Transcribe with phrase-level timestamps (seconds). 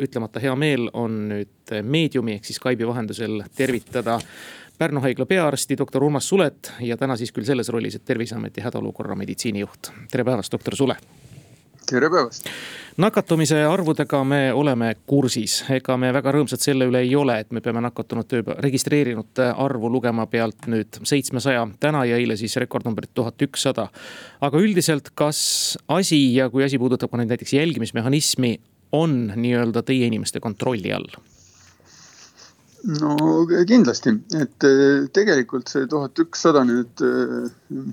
[0.00, 4.18] ütlemata hea meel on nüüd meediumi ehk siis Skype'i vahendusel tervitada
[4.78, 9.14] Pärnu haigla peaarsti, doktor Urmas Sulet ja täna siis küll selles rollis, et terviseameti hädaolukorra
[9.14, 9.92] meditsiinijuht.
[10.10, 10.96] tere päevast, doktor Sule.
[11.86, 12.50] tere päevast
[12.96, 17.62] nakatumise arvudega me oleme kursis, ega me väga rõõmsad selle üle ei ole, et me
[17.64, 21.66] peame nakatunute, registreerinute arvu lugema pealt nüüd seitsmesaja.
[21.80, 23.88] täna ja eile siis rekordnumbrit tuhat ükssada.
[24.40, 28.58] aga üldiselt, kas asi ja kui asi puudutab ka nüüd näiteks jälgimismehhanismi,
[28.94, 31.08] on nii-öelda teie inimeste kontrolli all?
[32.84, 37.46] no kindlasti, et eh, tegelikult see tuhat ükssada nüüd eh,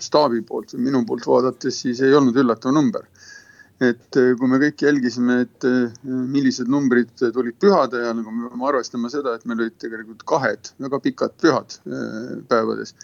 [0.03, 3.07] staabi poolt või minu poolt vaadates, siis ei olnud üllatav number.
[3.81, 5.67] Et eh, kui me kõik jälgisime, et
[6.03, 10.73] millised numbrid tulid pühade ajal, nagu me peame arvestama seda, et meil olid tegelikult kahed
[10.83, 11.79] väga pikad pühad
[12.51, 12.95] päevades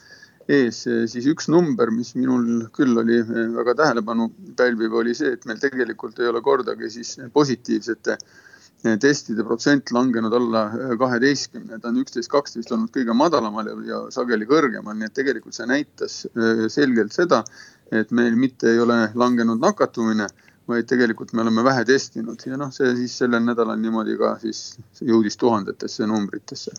[0.48, 5.60] ees, siis üks number, mis minul küll oli väga tähelepanu pälviv, oli see, et meil
[5.62, 8.18] tegelikult ei ole kordagi siis positiivsete
[9.02, 10.68] testide protsent langenud alla
[11.00, 15.58] kaheteistkümne, ta on üksteist, kaksteist olnud kõige madalamal ja, ja sageli kõrgemal, nii et tegelikult
[15.58, 16.20] see näitas
[16.72, 17.42] selgelt seda,
[17.92, 20.30] et meil mitte ei ole langenud nakatumine
[20.68, 22.42] vaid tegelikult me oleme vähe testinud.
[22.46, 26.76] Ja noh, see siis sellel nädalal niimoodi ka siis jõudis tuhandetesse numbritesse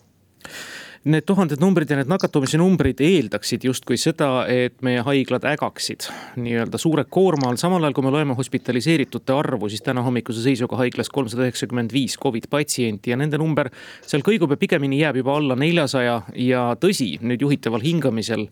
[1.04, 6.08] need tuhanded numbrid ja need nakatumise numbrid eeldaksid justkui seda, et meie haiglad ägaksid
[6.40, 10.80] nii-öelda suure koorma all, samal ajal kui me loeme hospitaliseeritute arvu, siis täna hommikuse seisuga
[10.82, 13.70] haiglas kolmsada üheksakümmend viis Covid patsienti ja nende number
[14.02, 18.48] seal kõigub ja pigemini jääb juba alla neljasaja ja tõsi, nüüd juhitaval hingamisel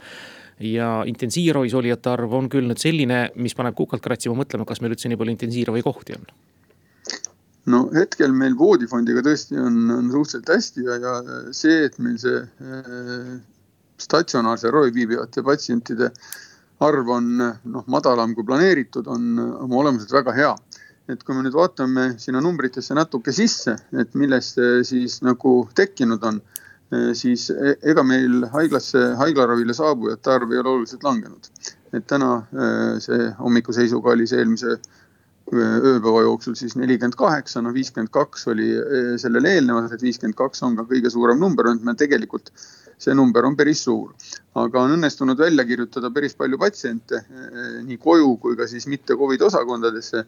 [0.62, 4.94] ja intensiivravis olijate arv on küll nüüd selline, mis paneb kukalt kratsima, mõtlema, kas meil
[4.94, 6.30] üldse nii palju intensiivravi kohti on
[7.72, 11.14] no hetkel meil voodifondiga tõesti on, on suhteliselt hästi ja, ja
[11.56, 13.30] see, et meil see äh,
[13.98, 16.10] statsionaarse ravi viibivate patsientide
[16.86, 20.52] arv on noh, madalam kui planeeritud, on oma olemuselt väga hea.
[21.08, 26.24] et kui me nüüd vaatame sinna numbritesse natuke sisse, et millest see siis nagu tekkinud
[26.26, 26.40] on
[26.92, 31.50] Äh, siis e-, ega meil haiglasse, haiglaravile saabujate arv ei ole oluliselt langenud.
[31.94, 34.76] et täna äh, see hommiku seisuga oli see eelmise
[35.52, 38.72] ööpäeva jooksul siis nelikümmend kaheksa, no viiskümmend kaks oli
[39.22, 42.50] sellele eelnevalt, et viiskümmend kaks on ka kõige suurem number olnud, me tegelikult
[42.98, 44.14] see number on päris suur.
[44.56, 47.20] aga on õnnestunud välja kirjutada päris palju patsiente
[47.84, 50.24] nii koju kui ka siis mitte Covid osakondadesse,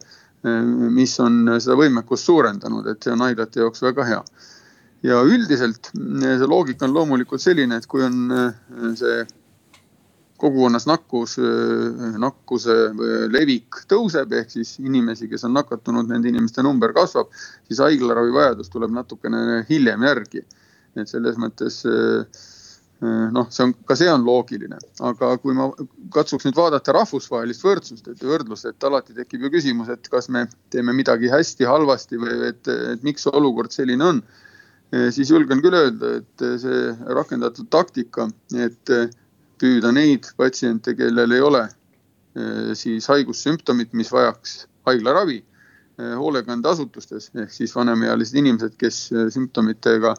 [0.93, 4.23] mis on seda võimekust suurendanud, et see on haiglate jaoks väga hea
[5.05, 8.49] ja üldiselt eh, see loogika on loomulikult selline, et kui on eh,
[8.99, 9.21] see
[10.39, 12.77] kogukonnas nakkus, eh, nakkuse
[13.31, 17.33] levik tõuseb, ehk siis inimesi, kes on nakatunud, nende inimeste number kasvab,
[17.67, 20.45] siis haiglaravi vajadus tuleb natukene hiljem järgi.
[20.97, 21.75] et selles mõttes
[23.31, 25.69] noh, see on, ka see on loogiline, aga kui ma
[26.11, 30.47] katsuks nüüd vaadata rahvusvahelist võrdsust, et võrdlust, et alati tekib ju küsimus, et kas me
[30.73, 34.21] teeme midagi hästi, halvasti või et, et miks see olukord selline on
[35.13, 38.27] siis julgen küll öelda, et see rakendatud taktika,
[38.57, 38.93] et
[39.59, 41.67] püüda neid patsiente, kellel ei ole
[42.77, 45.39] siis haigussümptomid, mis vajaks haiglaravi
[45.99, 50.13] hoolekandeasutustes ehk siis vanemaealised inimesed, kes sümptomitega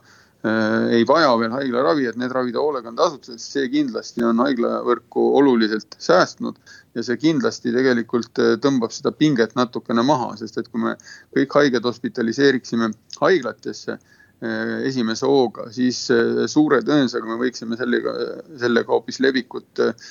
[0.90, 6.56] ei vaja veel haiglaravi, et need ravida hoolekandeasutuses, see kindlasti on haiglavõrku oluliselt säästnud.
[6.94, 10.96] ja see kindlasti tegelikult tõmbab seda pinget natukene maha, sest et kui me
[11.36, 12.90] kõik haiged hospitaliseeriksime
[13.20, 18.14] haiglatesse Eh, esimese hooga, siis eh, suure tõenäosusega me võiksime sellega,
[18.60, 20.06] sellega hoopis levikut eh,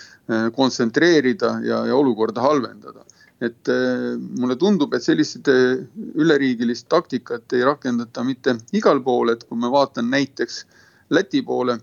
[0.53, 3.05] kontsentreerida ja, ja olukorda halvendada.
[3.39, 3.69] et
[4.35, 10.09] mulle tundub, et sellist üleriigilist taktikat ei rakendata mitte igal pool, et kui ma vaatan
[10.11, 10.65] näiteks
[11.15, 11.77] Läti poole,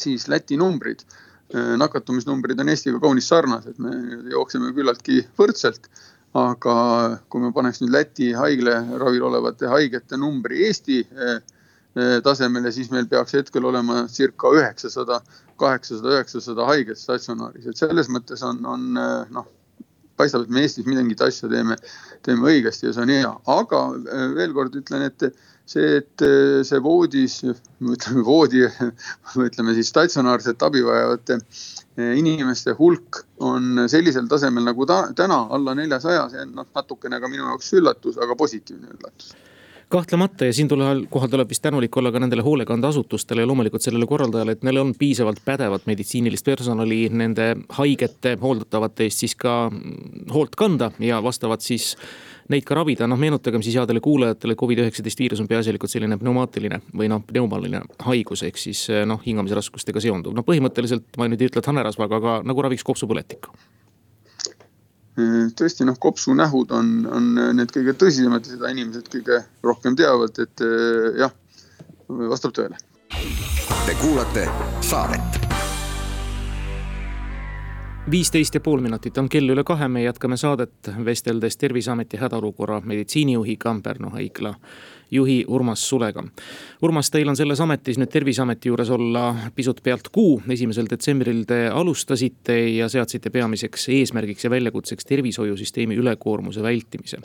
[0.00, 1.04] siis Läti numbrid,
[1.52, 3.92] nakatumisnumbrid on Eestiga kaunis sarnased, me
[4.32, 5.90] jookseme küllaltki võrdselt
[6.36, 6.76] aga
[7.32, 11.36] kui me paneks nüüd Läti haiglaravil olevate haigete numbri Eesti eh,
[11.96, 15.22] eh, tasemele, siis meil peaks hetkel olema circa üheksasada,
[15.60, 19.48] kaheksasada, üheksasada haiget statsionaaris, et selles mõttes on, on eh, noh,
[20.20, 21.76] paistab, et me Eestis midagit asja teeme,
[22.26, 23.82] teeme õigesti ja see on hea, aga
[24.36, 25.28] veel kord ütlen, et
[25.68, 26.24] see, et
[26.64, 27.42] see voodis,
[27.80, 28.64] ütleme voodi,
[29.48, 31.40] ütleme siis statsionaarset abi vajavate
[31.96, 37.30] inimeste hulk on sellisel tasemel nagu ta, täna alla neljasaja, see on noh, natukene ka
[37.32, 39.34] minu jaoks üllatus, aga positiivne üllatus.
[39.88, 44.64] Kahtlemata ja siinkohal tuleb vist tänulik olla ka nendele hoolekandeasutustele ja loomulikult sellele korraldajale, et
[44.66, 49.54] neil on piisavalt pädevat meditsiinilist personali nende haigete, hooldatavate eest siis ka
[50.34, 51.92] hoolt kanda ja vastavalt siis
[52.52, 57.08] neid ka ravida, noh meenutagem siis headele kuulajatele, Covid-19 viirus on peaasjalikult selline pneumaatiline või
[57.12, 61.72] noh, pneumaline haigus, ehk siis noh, hingamisraskustega seonduv, no põhimõtteliselt ma nüüd ei ütle, et
[61.72, 63.54] hanerasvaga, aga nagu raviks kopsupõletikku
[65.56, 70.66] tõesti noh, kopsunähud on, on need kõige tõsisemad ja seda inimesed kõige rohkem teavad, et
[71.22, 71.32] jah,
[72.34, 72.76] vastab tõele.
[73.86, 74.48] Te kuulate
[74.84, 75.45] saadet
[78.10, 83.74] viisteist ja pool minutit on kell üle kahe, me jätkame saadet vesteldes Terviseameti hädaolukorra meditsiinijuhiga
[83.82, 84.54] Pärnu haigla
[85.10, 86.24] juhi Urmas Sulega.
[86.82, 90.42] Urmas, teil on selles ametis nüüd terviseameti juures olla pisut pealt kuu.
[90.50, 97.18] esimesel detsembril te alustasite ja seadsite peamiseks eesmärgiks ja väljakutseks tervishoiusüsteemi ülekoormuse vältimise.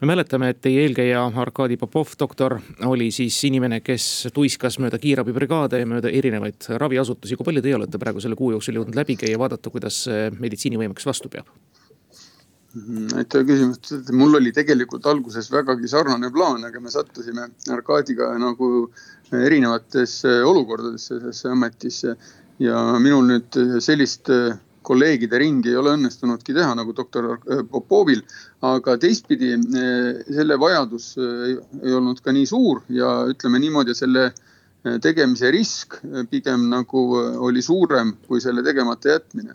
[0.00, 5.78] me mäletame, et teie eelkäija Arkadi Popov, doktor, oli siis inimene, kes tuiskas mööda kiirabibrigaade
[5.78, 7.36] ja mööda erinevaid raviasutusi.
[7.36, 11.30] kui palju teie olete praegu selle kuu jooksul jõudnud läbi käia, vaadata, kuidas meditsiinivõimekus vastu
[11.32, 11.48] peab?
[12.76, 18.90] Mhm, aitäh küsimast, mul oli tegelikult alguses vägagi sarnane plaan, aga me sattusime Arkadiga nagu
[19.32, 22.16] erinevatesse olukordadesse sellesse ametisse.
[22.58, 24.26] ja minul nüüd sellist
[24.82, 27.36] kolleegide ringi ei ole õnnestunudki teha nagu doktor
[27.70, 28.22] Popovil.
[28.62, 29.52] aga teistpidi
[30.26, 34.32] selle vajadus ei olnud ka nii suur ja ütleme niimoodi, selle
[35.02, 36.00] tegemise risk
[36.30, 37.04] pigem nagu
[37.48, 39.54] oli suurem kui selle tegemata jätmine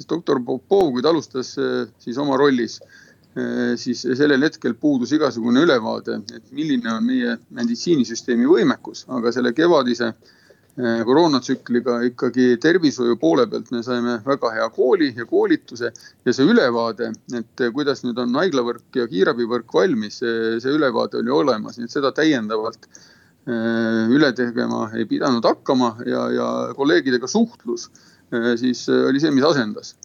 [0.00, 2.80] siis doktor Popov, kui ta alustas eh, siis oma rollis,
[3.36, 9.52] eh, siis sellel hetkel puudus igasugune ülevaade, et milline on meie meditsiinisüsteemi võimekus, aga selle
[9.52, 16.32] kevadise eh, koroonatsükliga ikkagi tervishoiu poole pealt me saime väga hea kooli ja koolituse ja
[16.32, 21.90] see ülevaade, et kuidas nüüd on haiglavõrk ja kiirabivõrk valmis, see ülevaade oli olemas, nii
[21.90, 22.88] et seda täiendavalt
[23.50, 27.88] üle tegema ei pidanud hakkama ja, ja kolleegidega suhtlus
[28.60, 29.96] siis äh, oli see, mis asendas.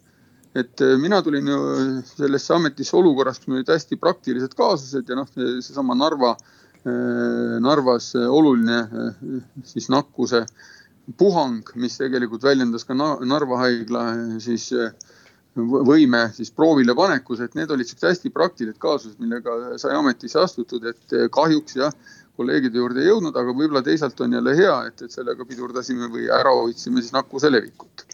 [0.55, 1.57] et äh, mina tulin ju
[2.07, 6.35] sellesse ametisse olukorras, kus meil olid hästi praktilised kaasused ja noh, seesama Narva,
[6.85, 8.75] Narvas oluline
[9.65, 10.43] siis nakkuse
[11.17, 14.03] puhang, mis tegelikult väljendas ka Narva haigla
[14.39, 14.67] siis
[15.55, 20.85] võime siis proovile panekus, et need olid siuksed hästi praktilised kaasused, millega sai ametisse astutud,
[20.85, 21.95] et kahjuks jah,
[22.37, 26.29] kolleegide juurde ei jõudnud, aga võib-olla teisalt on jälle hea, et, et sellega pidurdasime või
[26.29, 28.05] ära hoidsime siis nakkuse levikut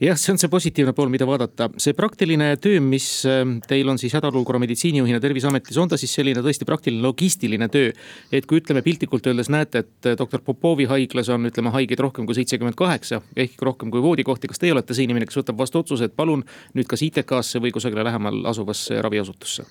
[0.00, 1.68] jah, see on see positiivne pool, mida vaadata.
[1.80, 6.42] see praktiline töö, mis ähm, teil on siis hädaolukorra meditsiinijuhina Terviseametis, on ta siis selline
[6.44, 7.92] tõesti praktiline logistiline töö?
[8.32, 12.26] et kui ütleme piltlikult öeldes näete, et äh, doktor Popovi haiglas on, ütleme haigeid rohkem
[12.26, 14.50] kui seitsekümmend kaheksa ehk rohkem kui voodikohti.
[14.50, 16.44] kas teie olete see inimene, kes võtab vastu otsuse, et palun
[16.78, 19.66] nüüd kas ITK-sse või kusagile lähemal asuvasse raviasutusse?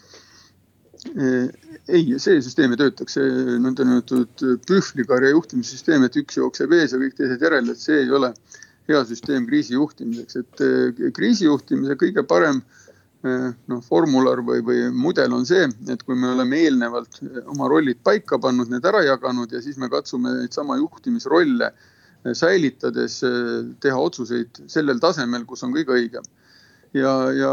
[1.16, 1.48] Äh,
[1.88, 7.16] ei, see süsteem ei töötaks, see nõndanimetatud pühvlikarja juhtimissüsteem, et üks jookseb ees ja kõik
[7.20, 8.34] teised järel, et see ei ole
[8.88, 12.62] hea süsteem kriisi juhtimiseks, et eh, kriisijuhtimise kõige parem
[13.28, 17.70] eh, noh, formular või, või mudel on see, et kui me oleme eelnevalt eh, oma
[17.72, 21.72] rollid paika pannud, need ära jaganud ja siis me katsume neid sama juhtimisrolle
[22.36, 23.22] säilitades
[23.80, 26.26] teha otsuseid sellel tasemel, kus on kõige õigem.
[26.98, 27.52] ja, ja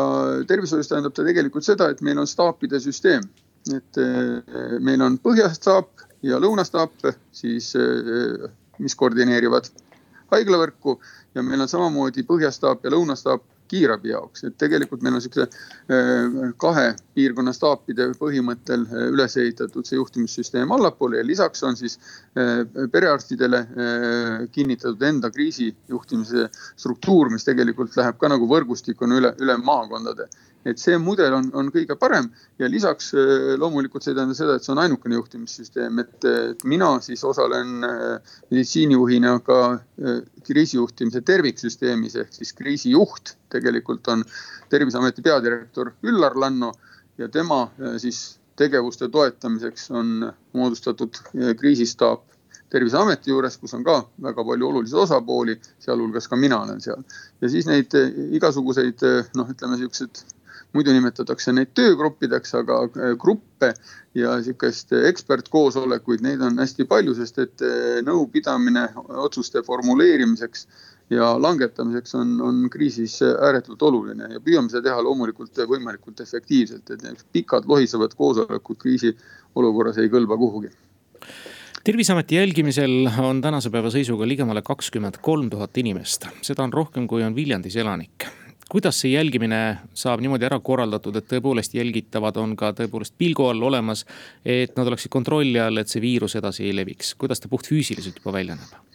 [0.48, 3.28] tervishoius tähendab ta tegelikult seda, et meil on staapide süsteem,
[3.70, 4.00] et
[4.82, 6.96] meil on põhjastaap ja lõunastaap,
[7.36, 7.70] siis
[8.82, 9.68] mis koordineerivad
[10.32, 10.98] haiglavõrku
[11.34, 16.34] ja meil on samamoodi põhjastaap ja lõunastaap kiirabi jaoks, et tegelikult meil on siukse äh,
[16.60, 21.96] kahe piirkonna staapide põhimõttel äh, üles ehitatud see juhtimissüsteem allapoole ja lisaks on siis
[22.38, 23.64] äh, perearstidele
[24.52, 30.28] kinnitatud enda kriisijuhtimise struktuur, mis tegelikult läheb ka nagu võrgustikuna üle, üle maakondade
[30.64, 32.30] et see mudel on, on kõige parem.
[32.60, 36.90] Ja lisaks äh, loomulikult see ei tähenda seda, et see on ainukene juhtimissüsteem, et mina
[37.04, 42.16] siis osalen äh, meditsiinijuhina ka äh, kriisijuhtimise terviksüsteemis.
[42.24, 44.24] Ehk siis kriisijuht tegelikult on
[44.72, 46.72] Terviseameti peadirektor Üllar Lanno
[47.20, 47.68] ja tema
[48.00, 50.24] siis tegevuste toetamiseks on
[50.56, 51.20] moodustatud
[51.60, 52.24] kriisistaap
[52.72, 57.04] terviseameti juures, kus on ka väga palju olulisi osapooli, sealhulgas ka mina olen seal.
[57.44, 57.94] ja siis neid
[58.40, 59.04] igasuguseid
[59.36, 60.24] noh, ütleme siuksed
[60.74, 63.72] muidu nimetatakse neid töögruppideks, aga äh, gruppe
[64.18, 68.88] ja sihukest ekspertkoosolekuid, neid on hästi palju, sest et äh, nõupidamine
[69.24, 70.66] otsuste formuleerimiseks
[71.14, 77.02] ja langetamiseks on, on kriisis ääretult oluline ja püüame seda teha loomulikult võimalikult efektiivselt, et
[77.04, 80.72] need pikad lohisevad koosolekud kriisiolukorras ei kõlba kuhugi.
[81.84, 87.22] Terviseameti jälgimisel on tänase päeva seisuga ligemale kakskümmend kolm tuhat inimest, seda on rohkem, kui
[87.22, 89.60] on Viljandis elanikke kuidas see jälgimine
[89.94, 94.04] saab niimoodi ära korraldatud, et tõepoolest jälgitavad on ka tõepoolest pilgu all olemas.
[94.44, 98.32] et nad oleksid kontrolli all, et see viirus edasi ei leviks, kuidas ta puhtfüüsiliselt juba
[98.32, 98.93] välja näeb?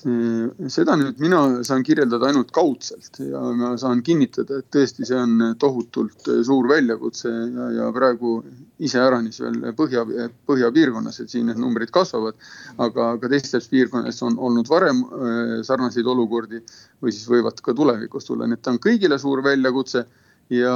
[0.00, 5.18] Äh, seda nüüd mina saan kirjeldada ainult kaudselt ja ma saan kinnitada, et tõesti, see
[5.18, 8.38] on tohutult äh, suur väljakutse ja, ja praegu
[8.80, 10.06] iseäranis veel põhja,
[10.48, 12.38] põhjapiirkonnas, et siin need numbrid kasvavad.
[12.80, 16.62] aga ka teistes piirkondades on olnud varem äh, sarnaseid olukordi
[17.02, 20.06] või siis võivad ka tulevikus tulla, nii et ta on kõigile suur väljakutse
[20.50, 20.72] ja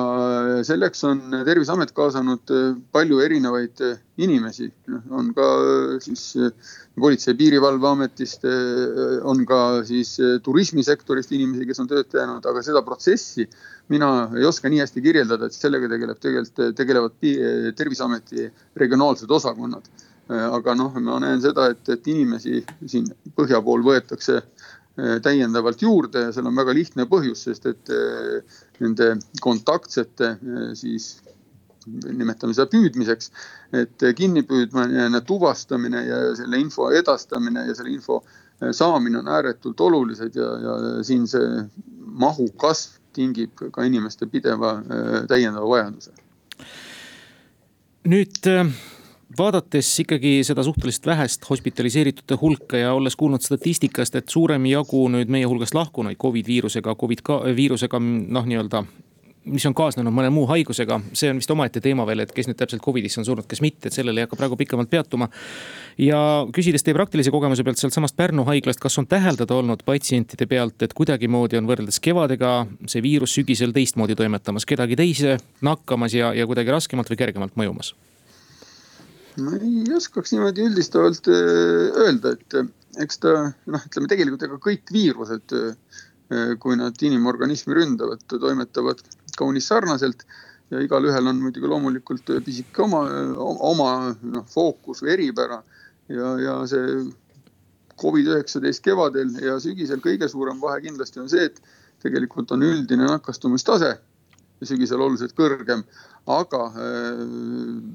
[0.66, 2.52] selleks on Terviseamet kaasanud
[2.94, 3.82] palju erinevaid
[4.22, 5.48] inimesi, noh, on ka
[6.04, 6.36] siis
[6.94, 8.46] Politsei- ja Piirivalveametist,
[9.26, 10.14] on ka siis
[10.46, 13.48] turismisektorist inimesi, kes on tööd teinud, aga seda protsessi
[13.90, 17.18] mina ei oska nii hästi kirjeldada, et sellega tegeleb tegelikult, tegelevad
[17.76, 19.90] Terviseameti regionaalsed osakonnad.
[20.28, 24.53] aga noh, ma näen seda, et, et inimesi siin põhja pool võetakse Äh,
[24.96, 31.16] täiendavalt juurde ja seal on väga lihtne põhjus, sest et äh, nende kontaktsete äh, siis
[31.84, 33.28] nimetame seda püüdmiseks,
[33.76, 38.22] et kinnipüüdmine, tuvastamine ja selle info edastamine ja selle info
[38.72, 41.66] saamine on ääretult olulised ja, ja siin see
[42.24, 44.78] mahu kasv tingib ka inimeste pideva
[45.28, 46.14] täiendava vajaduse.
[48.08, 48.40] nüüd
[49.38, 55.32] vaadates ikkagi seda suhteliselt vähest hospitaliseeritute hulka ja olles kuulnud statistikast, et suurem jagu nüüd
[55.32, 58.84] meie hulgast lahkunuid Covid viirusega, Covid ka, viirusega noh, nii-öelda
[59.44, 62.56] mis on kaasnenud mõne muu haigusega, see on vist omaette teema veel, et kes nüüd
[62.56, 65.28] täpselt Covidisse on surnud, kes mitte, et sellele ei hakka praegu pikemalt peatuma.
[66.00, 66.18] ja
[66.54, 70.96] küsides teie praktilise kogemuse pealt sealtsamast Pärnu haiglast, kas on täheldada olnud patsientide pealt, et
[70.96, 72.54] kuidagimoodi on võrreldes kevadega
[72.86, 77.94] see viirus sügisel teistmoodi toimetamas, kedagi teise nakkamas ja, ja kuidagi raskemalt või kergemalt mõjumas?
[79.42, 82.68] Ma ei oskaks niimoodi üldistavalt äh, öelda, et äh,
[83.02, 89.02] eks ta noh, ütleme tegelikult ega kõik viirused, äh, kui nad inimorganismi ründavad, toimetavad
[89.38, 90.24] kaunis sarnaselt
[90.72, 93.02] ja igalühel on muidugi loomulikult pisike oma,
[93.42, 93.90] oma
[94.22, 95.60] noh, fookus või eripära
[96.08, 97.02] ja, ja see
[98.00, 101.60] Covid-19 kevadel ja sügisel kõige suurem vahe kindlasti on see, et
[102.02, 103.92] tegelikult on üldine nakastumistase
[104.68, 105.84] sügisel oluliselt kõrgem.
[106.26, 107.18] aga äh,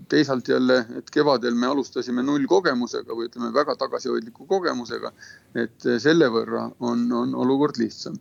[0.10, 5.12] teisalt jälle, et kevadel me alustasime nullkogemusega või ütleme väga tagasihoidliku kogemusega.
[5.56, 8.20] et selle võrra on, on olukord lihtsam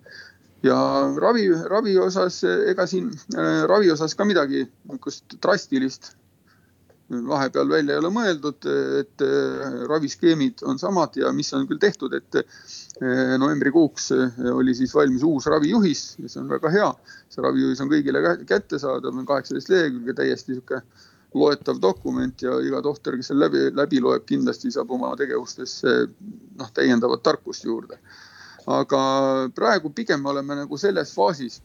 [0.62, 0.78] ja
[1.16, 6.14] ravi, ravi osas, ega siin äh, ravi osas ka midagi niisugust drastilist
[7.10, 8.66] vahepeal välja ei ole mõeldud,
[9.00, 14.74] et äh, raviskeemid on samad ja mis on küll tehtud, et äh, novembrikuuks äh, oli
[14.76, 16.90] siis valmis uus ravijuhis ja see on väga hea.
[17.32, 20.82] see ravijuhis on kõigile kättesaadav, on kaheksateist lehekülge, täiesti sihuke
[21.34, 25.96] loetav dokument ja iga tohter, kes selle läbi, läbi loeb, kindlasti saab oma tegevustesse
[26.60, 28.00] noh, täiendavat tarkust juurde.
[28.68, 29.00] aga
[29.56, 31.62] praegu pigem me oleme nagu selles faasis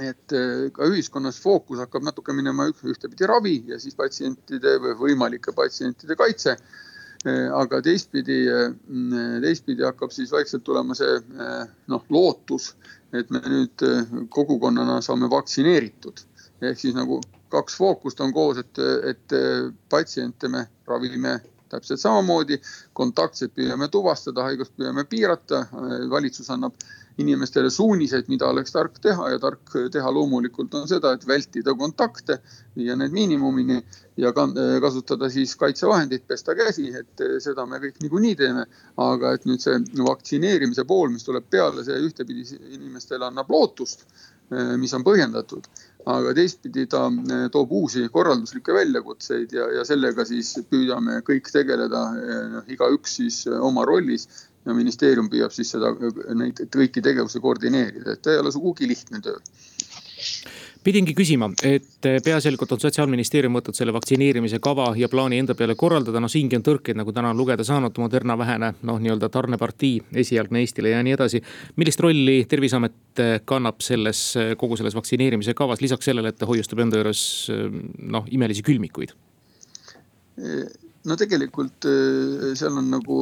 [0.00, 5.54] et äh, ka ühiskonnas fookus hakkab natuke minema ühtepidi ravi ja siis patsientide või võimalike
[5.56, 6.56] patsientide kaitse.
[7.26, 8.72] Äh, aga teistpidi, äh,
[9.44, 11.18] teistpidi hakkab siis vaikselt tulema see
[11.92, 12.74] noh, lootus,
[13.12, 13.84] et me nüüd
[14.32, 16.26] kogukonnana saame vaktsineeritud.
[16.60, 18.78] ehk siis nagu kaks fookust on koos, et,
[19.08, 19.32] et
[19.88, 21.38] patsiente me ravime
[21.70, 22.60] täpselt samamoodi,
[22.98, 25.64] kontaktsed püüame tuvastada, haigust püüame piirata,
[26.10, 26.76] valitsus annab
[27.20, 32.38] inimestele suuniseid, mida oleks tark teha ja tark teha loomulikult on seda, et vältida kontakte,
[32.76, 33.80] viia need miinimumini
[34.20, 38.66] ja kasutada siis kaitsevahendeid, pesta käsi, et seda me kõik niikuinii teeme.
[39.00, 42.44] aga et nüüd see vaktsineerimise pool, mis tuleb peale, see ühtepidi
[42.76, 44.04] inimestele annab lootust,
[44.80, 45.68] mis on põhjendatud
[46.08, 47.06] aga teistpidi ta
[47.52, 52.04] toob uusi korralduslikke väljakutseid ja, ja sellega siis püüame kõik tegeleda,
[52.54, 54.28] noh igaüks siis oma rollis.
[54.68, 55.94] Ja ministeerium püüab siis seda,
[56.36, 59.38] neid kõiki tegevusi koordineerida, et ei ole sugugi lihtne töö
[60.84, 66.22] pidingi küsima, et peaasjalikult on sotsiaalministeerium võtnud selle vaktsineerimise kava ja plaani enda peale korraldada,
[66.22, 70.62] no siingi on tõrkeid, nagu täna on lugeda saanud, Moderna vähene noh, nii-öelda tarnepartii esialgne
[70.64, 71.42] Eestile ja nii edasi.
[71.76, 74.22] millist rolli terviseamet kannab selles,
[74.56, 77.24] kogu selles vaktsineerimise kavas, lisaks sellele, et ta hoiustab enda juures
[77.98, 79.14] noh, imelisi külmikuid?
[81.04, 81.86] no tegelikult
[82.56, 83.16] seal on nagu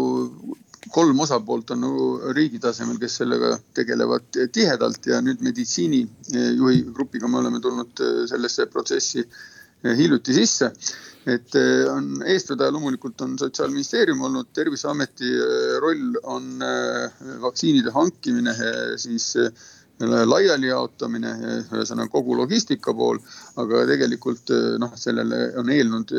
[0.92, 7.40] kolm osapoolt on nagu riigi tasemel, kes sellega tegelevad tihedalt ja nüüd meditsiinijuhi grupiga me
[7.42, 10.72] oleme tulnud äh, sellesse protsessi äh, hiljuti sisse.
[11.28, 15.32] et äh, on eestvedaja loomulikult on sotsiaalministeerium olnud, terviseameti
[15.82, 16.62] roll on
[17.42, 18.54] vaktsiinide hankimine
[18.96, 19.34] siis
[19.98, 21.32] laiali jaotamine,
[21.74, 23.18] ühesõnaga kogu logistika pool,
[23.58, 26.14] aga tegelikult noh, sellele on eelnenud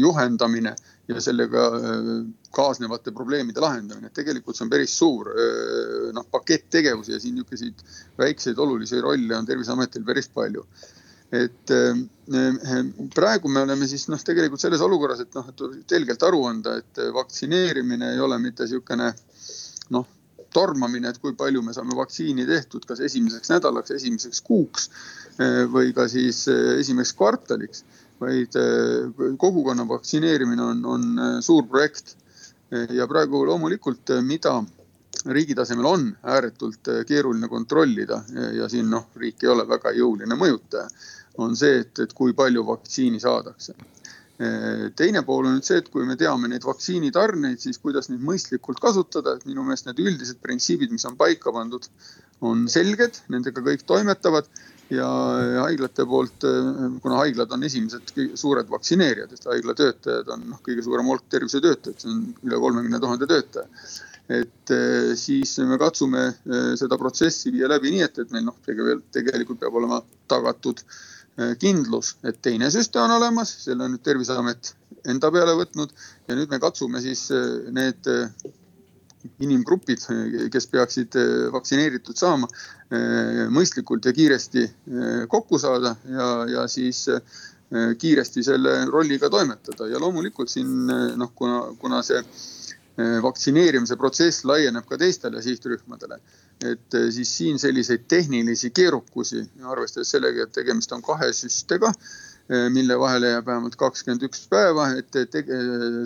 [0.00, 0.74] juhendamine
[1.16, 1.66] ja sellega
[2.54, 5.30] kaasnevate probleemide lahendamine, et tegelikult see on päris suur
[6.16, 7.84] noh, pakett tegevusi ja siin niisuguseid
[8.18, 10.66] väikseid olulisi rolle on Terviseametil päris palju.
[11.32, 11.70] et
[13.14, 17.00] praegu me oleme siis noh, tegelikult selles olukorras, et noh, et selgelt aru anda, et
[17.14, 19.14] vaktsineerimine ei ole mitte niisugune
[19.96, 20.10] noh
[20.52, 24.88] tormamine, et kui palju me saame vaktsiini tehtud, kas esimeseks nädalaks, esimeseks kuuks
[25.72, 27.84] või ka siis esimeseks kvartaliks,
[28.22, 32.16] vaid eh, kogukonna vaktsineerimine on, on suur projekt.
[32.72, 34.54] ja praegu loomulikult, mida
[35.28, 38.22] riigi tasemel on ääretult keeruline kontrollida
[38.56, 40.86] ja siin noh, riik ei ole väga jõuline mõjutaja,
[41.44, 43.76] on see, et, et kui palju vaktsiini saadakse
[44.96, 48.80] teine pool on nüüd see, et kui me teame neid vaktsiinitarneid, siis kuidas neid mõistlikult
[48.82, 51.86] kasutada, et minu meelest need üldised printsiibid, mis on paika pandud,
[52.42, 54.48] on selged, nendega kõik toimetavad
[54.90, 55.08] ja
[55.62, 56.44] haiglate poolt,
[57.02, 62.00] kuna haiglad on esimesed suured vaktsineerijad, sest haigla töötajad on noh, kõige suurem hulk tervishoiutöötajaid,
[62.02, 63.68] see on üle kolmekümne tuhande töötaja.
[64.32, 68.54] et eh, siis me katsume eh, seda protsessi viia läbi nii, et, et meil noh,
[68.64, 69.98] tegelikult peab olema
[70.30, 74.72] tagatud eh, kindlus, et teine süste on olemas, selle on nüüd Terviseamet
[75.10, 75.92] enda peale võtnud
[76.28, 77.26] ja nüüd me katsume siis
[77.74, 78.08] need
[79.42, 80.02] inimgrupid,
[80.52, 82.48] kes peaksid eh, vaktsineeritud saama,
[82.92, 87.06] eh, mõistlikult ja kiiresti eh, kokku saada ja, ja siis
[87.72, 89.86] kiiresti selle rolliga toimetada.
[89.88, 92.18] Ja loomulikult siin noh, kuna, kuna see
[93.24, 96.18] vaktsineerimise protsess laieneb ka teistele sihtrühmadele,
[96.68, 101.94] et siis siin selliseid tehnilisi keerukusi, arvestades sellega, et tegemist on kahe süstega
[102.74, 105.38] mille vahele jääb vähemalt kakskümmend üks päeva, et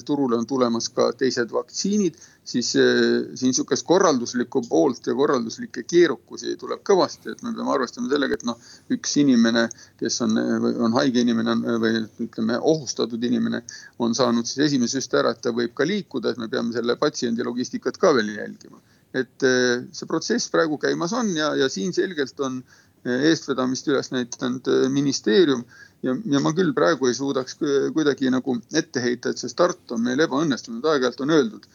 [0.07, 6.55] turule on tulemas ka teised vaktsiinid, siis eh, siin sihukest korralduslikku poolt ja korralduslikke keerukusi
[6.61, 8.61] tuleb kõvasti, et me peame arvestama sellega, et noh,
[8.95, 9.67] üks inimene,
[10.01, 10.39] kes on,
[10.87, 13.65] on haige inimene või ütleme, ohustatud inimene,
[13.99, 16.99] on saanud siis esimese süsti ära, et ta võib ka liikuda, et me peame selle
[17.01, 18.83] patsiendi logistikat ka veel jälgima.
[19.17, 22.59] et eh, see protsess praegu käimas on ja, ja siin selgelt on
[23.07, 25.63] eestvedamist üles näidanud ministeerium
[26.07, 27.59] ja, ja ma küll praegu ei suudaks
[27.95, 31.67] kuidagi nagu ette heita, et see start on meil ebaõnnestunud, aeg-ajalt on öeldud,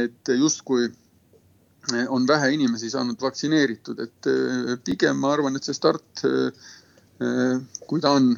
[0.00, 0.90] et justkui
[2.08, 6.70] on vähe inimesi saanud vaktsineeritud, et eh, pigem ma arvan, et see start, eh,
[7.88, 8.32] kui ta on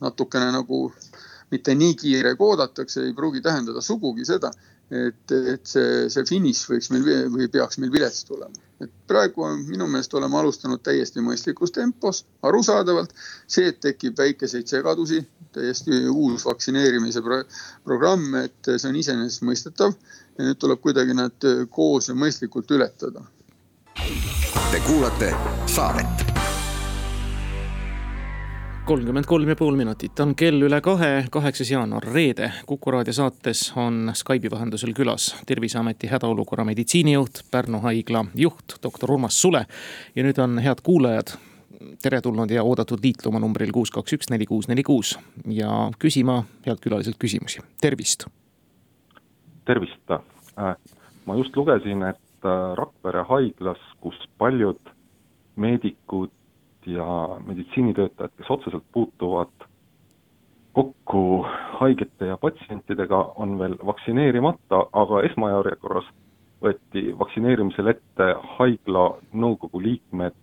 [0.00, 0.86] natukene nagu
[1.50, 4.50] mitte nii kiire kui oodatakse, ei pruugi tähendada sugugi seda,
[4.90, 8.54] et, et see, see finiš võiks meil või peaks meil vilets tulema.
[8.80, 13.14] et praegu minu meelest oleme alustanud täiesti mõistlikus tempos, arusaadavalt.
[13.46, 17.42] see, et tekib väikeseid segadusi, täiesti uus vaktsineerimise pro
[17.84, 19.96] programm, et see on iseenesestmõistetav
[20.38, 23.26] ja nüüd tuleb kuidagi nad koos ja mõistlikult ületada.
[24.70, 25.32] Te kuulate
[25.70, 26.25] saadet
[28.86, 32.52] kolmkümmend kolm ja pool minutit on kell üle kahe, kaheksas jaanuar, reede.
[32.66, 39.40] kuku raadio saates on Skype'i vahendusel külas Terviseameti hädaolukorra meditsiinijuht, Pärnu haigla juht, doktor Urmas
[39.42, 39.64] Sule.
[40.14, 41.34] ja nüüd on head kuulajad
[42.02, 45.16] teretulnud ja oodatud liitluma numbril kuus, kaks, üks, neli, kuus, neli, kuus
[45.50, 48.28] ja küsima head külaliselt küsimusi, tervist.
[49.64, 50.74] tervist, äh,
[51.26, 54.94] ma just lugesin, et äh, Rakvere haiglas, kus paljud
[55.56, 56.30] meedikud
[56.86, 59.66] ja meditsiinitöötajad, kes otseselt puutuvad
[60.72, 61.46] kokku
[61.80, 66.10] haigete ja patsientidega, on veel vaktsineerimata, aga esmajärjekorras
[66.62, 68.26] võeti vaktsineerimisel ette
[68.58, 70.36] haigla nõukogu liikmed,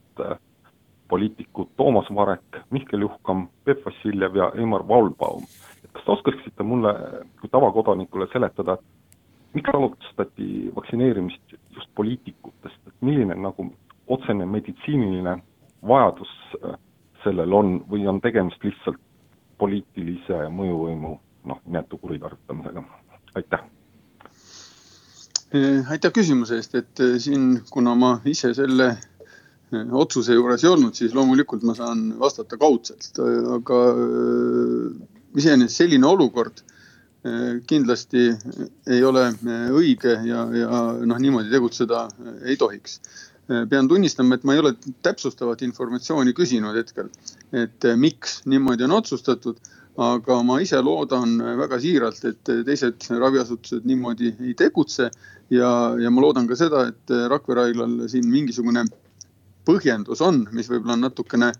[1.07, 5.45] poliitikud Toomas Marek, Mihkel Juhkam, Peep Vassiljev ja Eimar Vaulbaum.
[5.93, 6.93] kas te oskaksite mulle
[7.41, 8.77] kui tavakodanikule seletada,
[9.53, 13.67] miks alustati vaktsineerimist just poliitikutest, et milline nagu
[14.07, 15.37] otsene meditsiiniline
[15.87, 16.31] vajadus
[16.63, 16.75] äh,
[17.23, 18.99] sellel on või on tegemist lihtsalt
[19.61, 21.13] poliitilise mõjuvõimu
[21.49, 22.83] noh, inetu kuritarvitamisega,
[23.39, 23.63] aitäh.
[25.53, 28.95] Äh, aitäh küsimuse eest, et äh, siin, kuna ma ise selle
[29.73, 33.17] otsuse juures ei olnud, siis loomulikult ma saan vastata kaudselt,
[33.55, 33.77] aga
[35.33, 36.61] iseenesest selline olukord
[37.65, 38.27] kindlasti
[38.93, 39.23] ei ole
[39.73, 42.03] õige ja, ja noh, niimoodi tegutseda
[42.45, 42.99] ei tohiks
[43.47, 47.09] pean tunnistama, et ma ei ole täpsustavat informatsiooni küsinud hetkel,
[47.51, 49.59] et äh, miks niimoodi on otsustatud.
[49.93, 55.11] aga ma ise loodan väga siiralt, et teised raviasutused niimoodi ei tegutse
[55.53, 55.69] ja,
[56.01, 58.87] ja ma loodan ka seda, et Rakvere haiglal siin mingisugune
[59.65, 61.53] põhjendus on, mis võib-olla natukene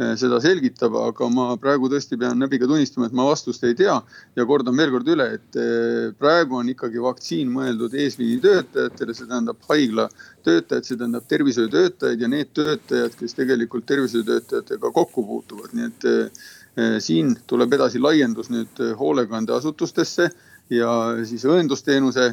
[0.00, 3.98] Eh, seda selgitab, aga ma praegu tõesti pean näbiga tunnistama, et ma vastust ei tea.
[4.36, 9.68] ja kordan veel kord üle, et eh, praegu on ikkagi vaktsiin mõeldud eesliinitöötajatele, see tähendab
[9.68, 10.06] haigla
[10.46, 16.96] töötajad, see tähendab tervishoiutöötajaid ja need töötajad, kes tegelikult tervishoiutöötajatega kokku puutuvad, nii et eh,
[17.04, 20.30] siin tuleb edasi laiendus nüüd hoolekandeasutustesse
[20.72, 20.90] ja
[21.28, 22.30] siis õendusteenuse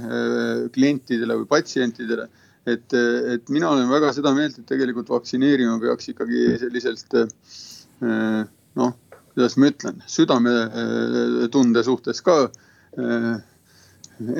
[0.71, 2.29] klientidele või patsientidele
[2.67, 2.95] et,
[3.33, 8.41] et mina olen väga seda meelt, et tegelikult vaktsineerima peaks ikkagi selliselt eh,
[8.79, 8.95] noh,
[9.33, 13.29] kuidas ma ütlen, südametunde suhtes ka eh,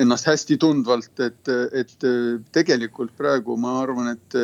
[0.02, 2.06] ennast hästi tundvalt, et, et
[2.54, 4.38] tegelikult praegu ma arvan, et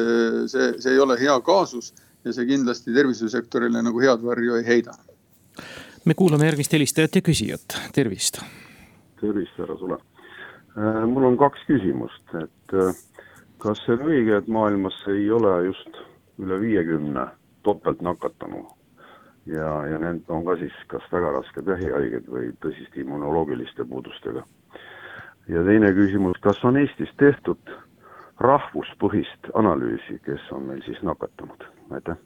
[0.47, 1.91] see, see ei ole hea kaasus
[2.25, 4.95] ja see kindlasti tervishoiusektorile nagu head varju ei heida.
[6.05, 8.39] me kuulame järgmist helistajat ja küsijat, tervist.
[9.21, 9.99] tervist, härra Sule.
[10.79, 12.79] Eh, mul on kaks küsimust, et
[13.65, 16.01] kas see on õige, et maailmas ei ole just
[16.43, 17.27] üle viiekümne
[17.65, 18.65] topeltnakatanu
[19.49, 24.45] ja, ja need on ka siis kas väga rasked vähihaiged või tõsiste immunoloogiliste puudustega.
[25.49, 27.75] ja teine küsimus, kas on Eestis tehtud
[28.45, 32.21] rahvuspõhist analüüsi, kes on meil siis nakatunud, aitäh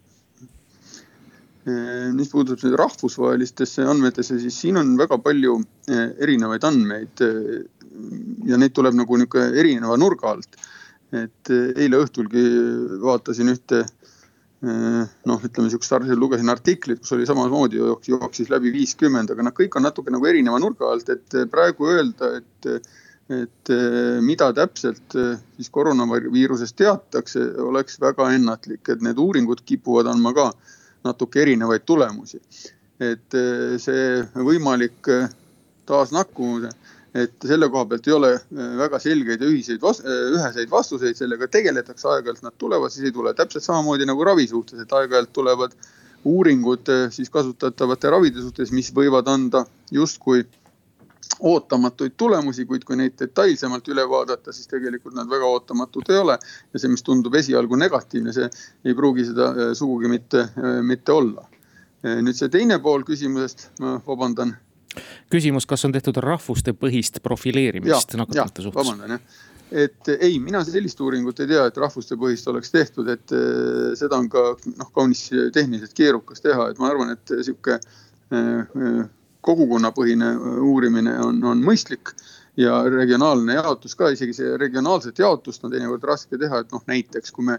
[2.16, 5.58] mis puudutab nüüd rahvusvahelistesse andmetesse, siis siin on väga palju
[5.90, 7.20] eh, erinevaid andmeid.
[7.20, 7.66] Eh,
[8.48, 10.56] ja neid tuleb nagu nihuke erineva nurga alt.
[11.16, 12.44] Et eh, eile õhtulgi
[13.02, 13.84] vaatasin ühte
[14.58, 19.84] noh, ütleme sihukest, lugesin artiklit, kus oli samamoodi jooksis läbi viiskümmend, aga nad kõik on
[19.86, 22.88] natuke nagu erineva nurga alt, et praegu öelda, et
[23.28, 23.70] et
[24.24, 30.48] mida täpselt siis koroonaviirusest teatakse, oleks väga ennatlik, et need uuringud kipuvad andma ka
[31.04, 32.40] natuke erinevaid tulemusi.
[32.98, 35.28] et eh, see võimalik eh,
[35.86, 36.72] taasnakkumine,
[37.14, 39.84] et selle koha pealt ei ole eh, väga selgeid ja ühiseid,
[40.34, 43.34] üheseid vastuseid, sellega tegeletakse, aeg-ajalt nad tulevad, siis ei tule.
[43.34, 45.76] täpselt samamoodi nagu ravi suhtes, et aeg-ajalt tulevad
[46.28, 50.42] uuringud siis kasutatavate ravide suhtes, mis võivad anda justkui
[51.40, 56.38] ootamatuid tulemusi, kuid kui neid detailsemalt üle vaadata, siis tegelikult nad väga ootamatud ei ole.
[56.72, 58.48] ja see, mis tundub esialgu negatiivne, see
[58.84, 61.46] ei pruugi seda äh, sugugi mitte, äh, mitte olla.
[62.04, 64.56] Äh, nüüd see teine pool küsimusest, ma vabandan.
[65.30, 68.80] Küsimus, kas on tehtud rahvustepõhist profileerimist nakatunute suhtes?
[68.80, 73.34] vabandan jah et ei, mina sellist uuringut ei tea, et rahvustepõhist oleks tehtud, et
[74.00, 77.76] seda on ka noh, kaunis tehniliselt keerukas teha, et ma arvan, et sihuke
[79.48, 82.12] kogukonnapõhine äh, uurimine on, on mõistlik
[82.58, 87.34] ja regionaalne jaotus ka, isegi see regionaalset jaotust on teinekord raske teha, et noh, näiteks
[87.34, 87.58] kui me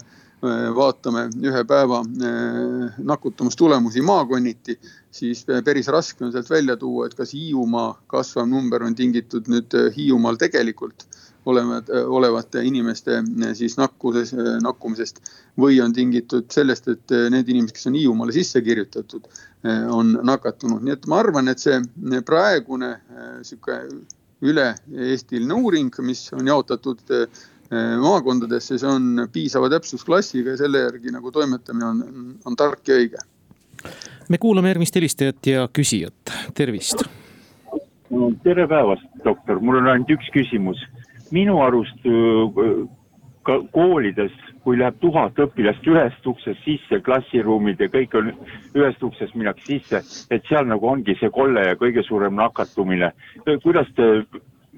[0.75, 4.77] vaatame ühe päeva äh, nakatumistulemusi maakonniti,
[5.11, 9.75] siis päris raske on sealt välja tuua, et kas Hiiumaa kasvav number on tingitud nüüd
[9.95, 11.07] Hiiumaal tegelikult
[11.49, 13.19] olevad, olevate inimeste
[13.57, 15.21] siis nakkuses, nakkumisest
[15.59, 19.27] või on tingitud sellest, et need inimesed, kes on Hiiumaale sisse kirjutatud,
[19.91, 21.79] on nakatunud, nii et ma arvan, et see
[22.27, 22.93] praegune
[23.47, 23.79] sihuke
[24.45, 27.01] üle-eestiline uuring, mis on jaotatud
[28.01, 31.99] maakondadesse, see on piisava täpsusklassiga ja selle järgi nagu toimetamine on,
[32.45, 33.21] on tark ja õige.
[34.29, 37.03] me kuulame järgmist helistajat ja küsijat, tervist.
[38.43, 40.81] tere päevast, doktor, mul on ainult üks küsimus
[41.31, 42.05] minu arust
[43.47, 48.31] ka koolides, kui läheb tuhat õpilast ühest uksest sisse, klassiruumid ja kõik on
[48.75, 53.11] ühest uksest minnakse sisse, et seal nagu ongi see kolle ja kõige suurem nakatumine.
[53.63, 54.09] kuidas te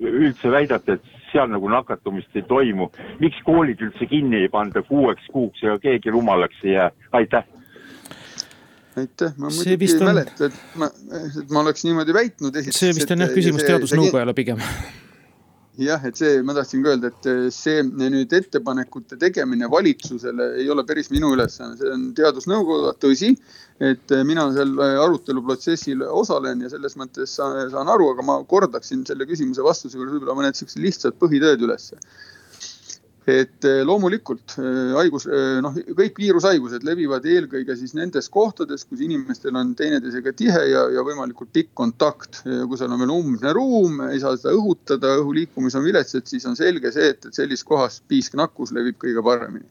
[0.01, 2.89] üldse väidate, et seal nagu nakatumist ei toimu,
[3.19, 7.47] miks koolid üldse kinni ei panda kuueks kuuks ja keegi rumalaks ei jää, aitäh!
[8.99, 10.09] Aitäh, ma muidugi ei on...
[10.09, 10.89] mäleta, et ma,
[11.39, 12.57] et ma oleks niimoodi väitnud.
[12.75, 14.59] see vist on jah küsimus teadusnõukojale pigem
[15.79, 20.69] jah, et see, ma tahtsin ka öelda, et eh, see nüüd ettepanekute tegemine valitsusele ei
[20.69, 23.31] ole päris minu ülesanne, see on teadusnõukoda, tõsi.
[23.79, 29.05] et eh, mina seal eh, aruteluprotsessil osalen ja selles mõttes saan aru, aga ma kordaksin
[29.07, 31.97] selle küsimuse vastuse juures võib-olla mõned siuksed lihtsad põhitõed ülesse
[33.29, 39.03] et eh, loomulikult eh, haigus, eh, noh, kõik viirushaigused levivad eelkõige siis nendes kohtades, kus
[39.05, 42.41] inimestel on teineteisega tihe ja, ja võimalikult pikk kontakt.
[42.41, 46.47] kui seal on veel umbne ruum, ei saa seda õhutada, õhu liikumis on viletsad, siis
[46.49, 49.69] on selge see, et, et sellises kohas piisknakkus levib kõige paremini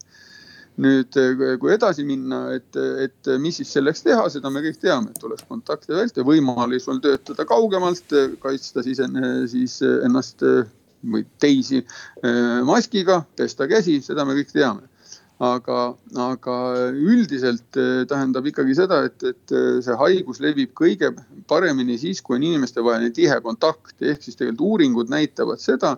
[0.81, 1.13] nüüd,
[1.61, 5.45] kui edasi minna, et, et mis siis selleks teha, seda me kõik teame, et tuleks
[5.51, 9.03] kontakte vältida, võimalus on töötada kaugemalt, kaitsta siis,
[9.51, 9.75] siis
[10.07, 10.47] ennast
[11.05, 14.89] või teisi äh, maskiga, pesta käsi, seda me kõik teame.
[15.41, 16.55] aga, aga
[16.93, 21.15] üldiselt äh, tähendab ikkagi seda, et, et äh, see haigus levib kõige
[21.49, 25.95] paremini siis, kui on inimestevaheline tihe kontakt, ehk siis tegelikult uuringud näitavad seda,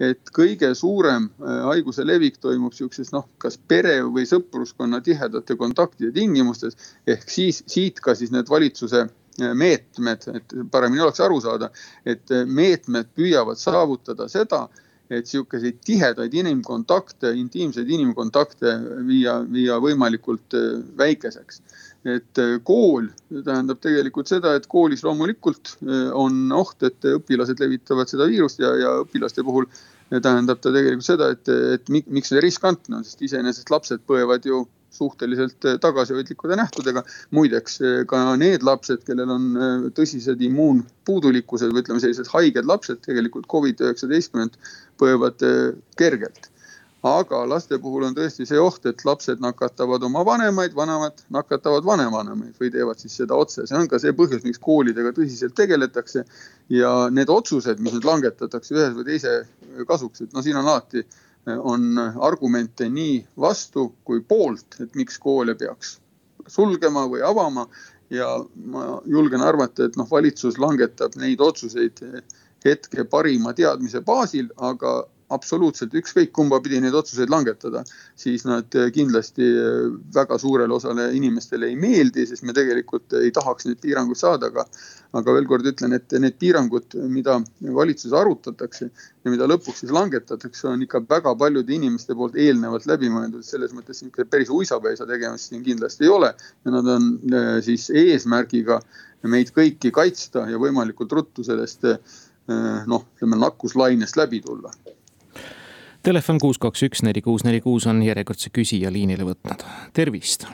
[0.00, 6.76] et kõige suurem haiguse levik toimub sihukeses noh, kas pere või sõpruskonna tihedate kontaktide tingimustes
[7.08, 9.06] ehk siis siit ka siis need valitsuse
[9.38, 11.70] meetmed, et paremini oleks aru saada,
[12.06, 14.66] et meetmed püüavad saavutada seda,
[15.10, 18.72] et sihukeseid tihedaid inimkontakte, intiimseid inimkontakte
[19.06, 21.62] viia, viia võimalikult äh, väikeseks.
[22.06, 28.10] et äh, kool tähendab tegelikult seda, et koolis loomulikult äh, on oht, et õpilased levitavad
[28.10, 29.66] seda viirust ja, ja õpilaste puhul
[30.10, 34.64] tähendab ta tegelikult seda, et, et miks see riskantne on, sest iseenesest lapsed põevad ju
[34.96, 37.04] suhteliselt eh, tagasihoidlikude nähtudega.
[37.36, 43.02] muideks eh, ka need lapsed, kellel on eh, tõsised immuunpuudulikkused või ütleme, sellised haiged lapsed
[43.06, 44.60] tegelikult Covid-19
[45.00, 45.42] põevad
[46.00, 46.50] kergelt
[47.06, 52.56] aga laste puhul on tõesti see oht, et lapsed nakatavad oma vanemaid, vanemad nakatavad vanevanemaid
[52.60, 56.24] või teevad siis seda otse, see on ka see põhjus, miks koolidega tõsiselt tegeletakse.
[56.68, 59.36] ja need otsused, mis nüüd langetatakse ühes või teise
[59.86, 61.04] kasuks, et no siin on alati
[61.46, 65.98] on argumente nii vastu kui poolt, et miks koole peaks
[66.48, 67.66] sulgema või avama.
[68.10, 68.28] Ja
[68.70, 71.98] ma julgen arvata, et noh, valitsus langetab neid otsuseid
[72.64, 75.00] hetke parima teadmise baasil, aga
[75.34, 77.82] absoluutselt ükskõik kumba pidi neid otsuseid langetada,
[78.18, 79.46] siis nad kindlasti
[80.14, 84.66] väga suurele osale inimestele ei meeldi, sest me tegelikult ei tahaks neid piiranguid saada, aga.
[85.16, 87.38] aga veel kord ütlen, et need piirangud, mida
[87.72, 93.08] valitsuses arutatakse ja mida lõpuks siis langetatakse, on ikka väga paljude inimeste poolt eelnevalt läbi
[93.14, 96.34] mõeldud, selles mõttes päris uisapäisa tegemist siin kindlasti ei ole.
[96.66, 98.80] ja nad on eh, siis eesmärgiga
[99.30, 101.96] meid kõiki kaitsta ja võimalikult ruttu sellest eh,
[102.86, 104.74] noh, ütleme nakkuslainest läbi tulla
[106.06, 109.64] Telefon kuus, kaks, üks, neli, kuus, neli, kuus on järjekordse küsija liinile võtnud,
[109.96, 110.44] tervist.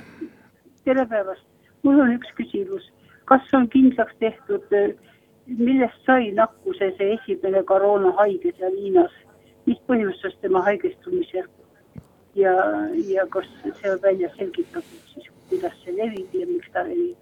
[0.87, 1.45] tere päevast,
[1.85, 2.87] mul on üks küsimus,
[3.29, 4.73] kas on kindlaks tehtud,
[5.59, 9.19] millest sai nakkuse see esimene koroonahaige seal Hiinas,
[9.69, 11.45] mis põhjustas tema haigestumise?
[12.41, 12.57] ja,
[13.13, 17.21] ja kas see on välja selgitatud siis, kuidas see levib ja miks ta levib?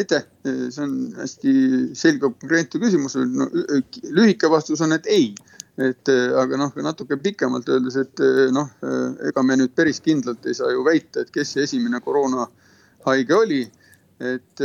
[0.00, 1.54] aitäh, see on hästi
[1.92, 3.52] selge konkreetne küsimus no,.
[4.16, 5.34] lühike vastus on, et ei
[5.80, 10.02] et eh, aga noh, natuke pikemalt öeldes, et eh, noh, eh, ega me nüüd päris
[10.04, 13.66] kindlalt ei saa ju väita, et kes see esimene koroonahaige oli.
[14.20, 14.60] et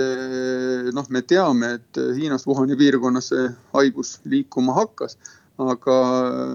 [0.92, 5.16] noh, me teame, et Hiinast Wuhani piirkonnas see haigus liikuma hakkas,
[5.64, 5.96] aga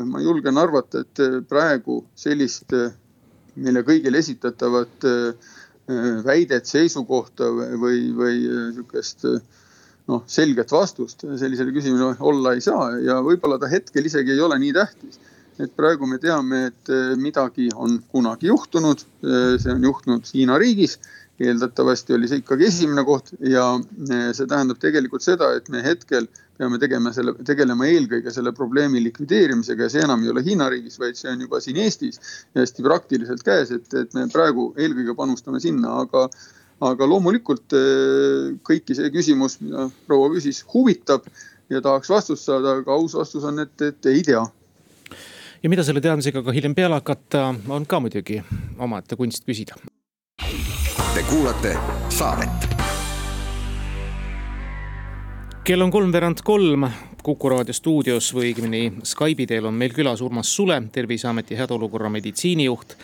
[0.04, 2.74] ma julgen arvata, et praegu sellist
[3.56, 5.08] meile kõigile esitatavat
[6.28, 8.36] väidet, seisukohta või, või
[8.74, 9.24] sihukest
[10.10, 14.58] noh, selget vastust sellisele küsimusele olla ei saa ja võib-olla ta hetkel isegi ei ole
[14.62, 15.20] nii tähtis.
[15.60, 20.56] et praegu me teame, et eh, midagi on kunagi juhtunud, eh, see on juhtunud Hiina
[20.58, 20.96] riigis
[21.40, 26.28] eeldatavasti oli see ikkagi esimene koht ja eh, see tähendab tegelikult seda, et me hetkel
[26.60, 30.98] peame tegema selle, tegelema eelkõige selle probleemi likvideerimisega ja see enam ei ole Hiina riigis,
[31.00, 32.20] vaid see on juba siin Eestis
[32.56, 36.26] hästi praktiliselt käes, et, et me praegu eelkõige panustame sinna, aga
[36.80, 41.28] aga loomulikult eh, kõiki see küsimus, mida proua küsis, huvitab
[41.70, 44.42] ja tahaks vastust saada, aga aus vastus on, et, et ei tea.
[45.62, 48.40] ja mida selle teadmisega ka hiljem peale hakata, on ka muidugi
[48.78, 49.78] omaette kunst küsida.
[51.10, 51.76] Te kuulate
[52.14, 52.70] saadet
[55.70, 56.88] kell on kolmveerand kolm
[57.22, 62.94] Kuku raadio stuudios või õigemini Skype'i teel on meil külas Urmas Sule, Terviseameti hädaolukorra meditsiinijuht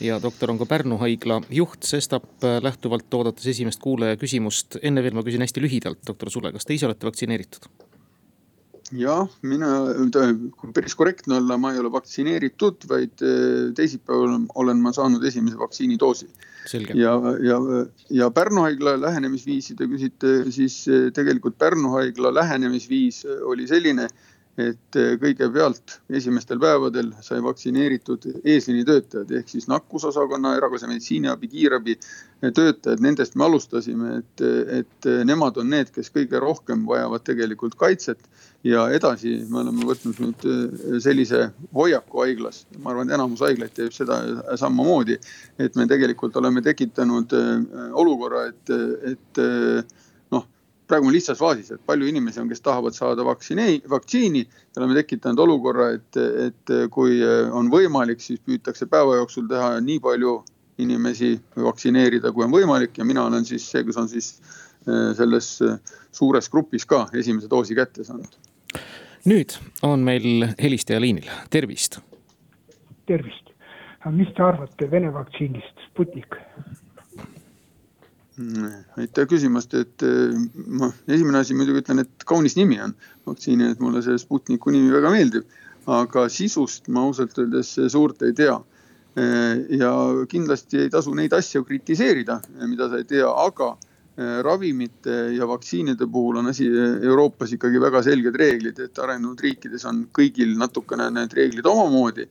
[0.00, 4.80] ja doktor on ka Pärnu haigla juht, sestap äh, lähtuvalt oodates esimest kuulaja küsimust.
[4.82, 7.70] enne veel ma küsin hästi lühidalt, doktor Sule, kas te ise olete vaktsineeritud?
[8.96, 9.68] jah, mina,
[10.58, 15.58] kui päris korrektne olla, ma ei ole vaktsineeritud, vaid äh, teisipäeval olen ma saanud esimese
[15.58, 16.26] vaktsiinidoosi.
[16.94, 17.60] ja, ja,
[18.10, 24.08] ja Pärnu haigla lähenemisviisi te küsite, siis äh, tegelikult Pärnu haigla lähenemisviis oli selline
[24.60, 31.96] et eh, kõigepealt esimestel päevadel sai vaktsineeritud eesliinitöötajad ehk siis nakkusosakonna, erakorralise meditsiiniabi, kiirabi
[32.40, 34.44] töötajad, nendest me alustasime, et,
[34.80, 38.20] et nemad on need, kes kõige rohkem vajavad tegelikult kaitset.
[38.64, 43.72] ja edasi me oleme võtnud nüüd eh, sellise hoiaku haiglas, ma arvan, et enamus haiglaid
[43.76, 44.20] teeb seda
[44.60, 45.16] samamoodi.
[45.58, 48.76] et me tegelikult oleme tekitanud eh, olukorra, et,
[49.14, 49.44] et
[50.90, 54.44] praegu on lihtsas faasis, et palju inimesi on, kes tahavad saada vaktsiini, vaktsiini.
[54.44, 57.20] ja oleme tekitanud olukorra, et, et kui
[57.52, 60.40] on võimalik, siis püütakse päeva jooksul teha nii palju
[60.80, 65.50] inimesi vaktsineerida, kui on võimalik ja mina olen siis see, kes on siis eh, selles
[66.16, 68.38] suures grupis ka esimese doosi kätte saanud.
[69.28, 72.00] nüüd on meil helistaja liinil, tervist.
[73.06, 73.52] tervist,
[74.16, 76.38] mis te arvate Vene vaktsiinist Sputnik?
[79.00, 82.94] Aitäh küsimast, et eh, ma esimene asi muidugi ütlen, et kaunis nimi on
[83.28, 85.58] vaktsiini, et mulle see Sputniku nimi väga meeldib.
[85.90, 88.52] aga sisust ma ausalt öeldes suurt ei tea.
[89.18, 89.90] Eh, ja
[90.28, 92.36] kindlasti ei tasu neid asju kritiseerida,
[92.68, 98.04] mida sa ei tea, aga eh, ravimite ja vaktsiinide puhul on asi Euroopas ikkagi väga
[98.06, 102.28] selged reeglid, et arenenud riikides on kõigil natukene need reeglid omamoodi.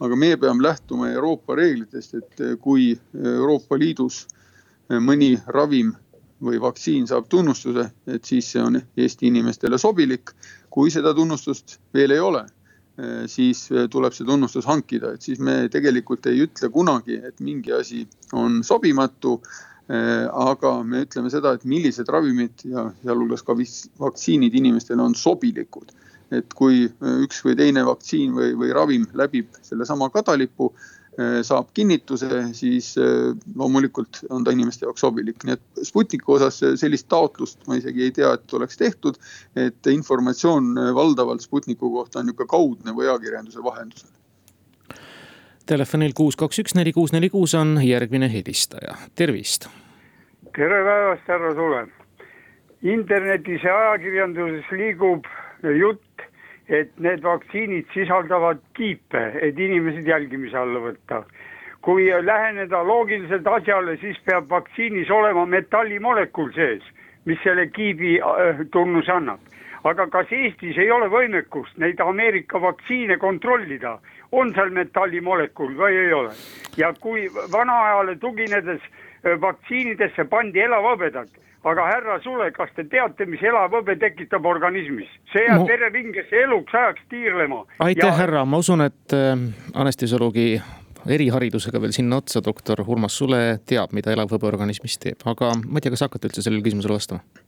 [0.00, 4.26] aga meie peame lähtuma Euroopa reeglitest, et kui Euroopa Liidus
[4.88, 5.94] mõni ravim
[6.42, 10.30] või vaktsiin saab tunnustuse, et siis see on Eesti inimestele sobilik.
[10.70, 12.42] kui seda tunnustust veel ei ole,
[13.26, 18.06] siis tuleb see tunnustus hankida, et siis me tegelikult ei ütle kunagi, et mingi asi
[18.32, 19.40] on sobimatu.
[20.32, 23.54] aga me ütleme seda, et millised ravimid ja sealhulgas ka
[24.00, 25.92] vaktsiinid inimestele on sobilikud.
[26.30, 26.88] et kui
[27.22, 30.72] üks või teine vaktsiin või, või ravim läbib sellesama kadalipu
[31.16, 32.90] saab kinnituse, siis
[33.56, 38.12] loomulikult on ta inimeste jaoks sobilik, nii et Sputniku osas sellist taotlust ma isegi ei
[38.12, 39.16] tea, et oleks tehtud.
[39.56, 44.12] et informatsioon valdavalt Sputniku kohta on niisugune kaudne või ajakirjanduse vahendusel
[45.66, 49.66] Telefonil kuus, kaks, üks, neli, kuus, neli, kuus on järgmine helistaja, tervist.
[50.54, 51.80] tere päevast, härra Sule.
[52.82, 55.26] internetis ja ajakirjanduses liigub
[55.78, 56.22] jutt,
[56.68, 61.24] et need vaktsiinid sisaldavad kiipe, et inimesed jälgimise alla võtta.
[61.86, 66.82] kui läheneda loogiliselt asjale, siis peab vaktsiinis olema metallimolekul sees,
[67.24, 69.40] mis selle kiibi äh, tunnuse annab
[69.86, 73.98] aga kas Eestis ei ole võimekust neid Ameerika vaktsiine kontrollida,
[74.32, 76.32] on seal metallimolekul või ei ole?
[76.76, 81.30] ja kui vanaajale tuginedes äh, vaktsiinidesse pandi elavhõbedad,
[81.66, 85.10] aga härra Sule, kas te teate, mis elavhõbe tekitab organismis?
[85.32, 85.68] see jääb no.
[85.68, 87.62] vereringesse eluks ajaks tiirlema.
[87.88, 89.34] aitäh ja..., härra, ma usun, et äh,
[89.74, 90.48] anestesioloogi
[91.16, 95.86] eriharidusega veel sinna otsa, doktor Urmas Sule teab, mida elavhõbe organismis teeb, aga ma ei
[95.86, 97.42] tea, kas hakkate üldse sellele küsimusele vastama?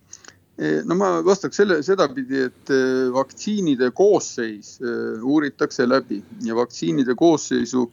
[0.59, 7.87] No ma vastaks selle, sedapidi, et eh, vaktsiinide koosseis eh, uuritakse läbi ja vaktsiinide koosseisu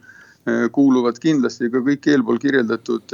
[0.70, 3.10] kuuluvad kindlasti ka kõik eelpool kirjeldatud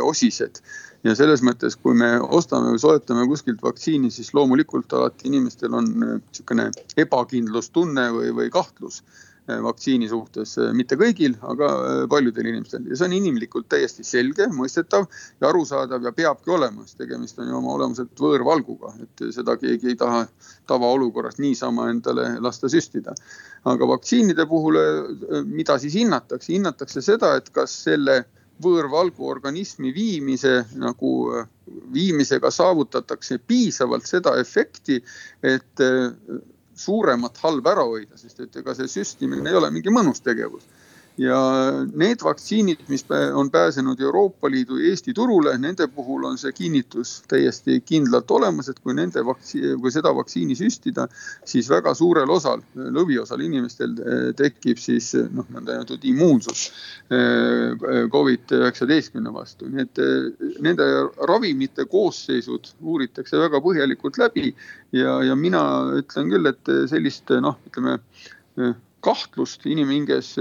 [0.00, 0.62] osised.
[1.04, 5.90] Ja selles mõttes, kui me ostame või soetame kuskilt vaktsiini, siis loomulikult alati inimestel on
[6.00, 6.70] niisugune
[7.04, 9.02] ebakindlustunne või, või kahtlus
[9.50, 12.86] Äh, vaktsiini suhtes, äh, mitte kõigil, aga äh, paljudel inimestel.
[12.88, 15.04] Ja see on inimlikult täiesti selge, mõistetav
[15.42, 19.90] ja arusaadav ja peabki olema, sest tegemist on ju oma olemuselt võõrvalguga, et seda keegi
[19.92, 20.22] ei taha
[20.72, 23.12] tavaolukorras niisama endale lasta süstida.
[23.68, 24.80] aga vaktsiinide puhul,
[25.44, 28.22] mida siis hinnatakse, hinnatakse seda, et kas selle
[28.62, 31.10] võõrvalgu organismi viimise nagu
[31.94, 35.00] viimisega saavutatakse piisavalt seda efekti,
[35.42, 35.82] et
[36.74, 40.66] suuremat halba ära hoida, sest et ega see süstimine ei ole mingi mõnus tegevus
[41.18, 41.38] ja
[41.94, 47.78] need vaktsiinid, mis on pääsenud Euroopa Liidu Eesti turule, nende puhul on see kinnitus täiesti
[47.86, 51.06] kindlalt olemas, et kui nende vaktsiini, kui seda vaktsiini süstida,
[51.46, 56.66] siis väga suurel osal, lõviosal inimestel eh, tekib siis noh, nõndanimetatud immuunsus
[57.14, 57.78] eh,
[58.10, 60.90] Covid-19 vastu, nii et eh, nende
[61.30, 64.50] ravimite koosseisud uuritakse väga põhjalikult läbi
[64.90, 65.62] ja, ja mina
[66.02, 68.00] ütlen küll, et sellist noh, ütleme
[69.04, 70.34] kahtlust inimhinges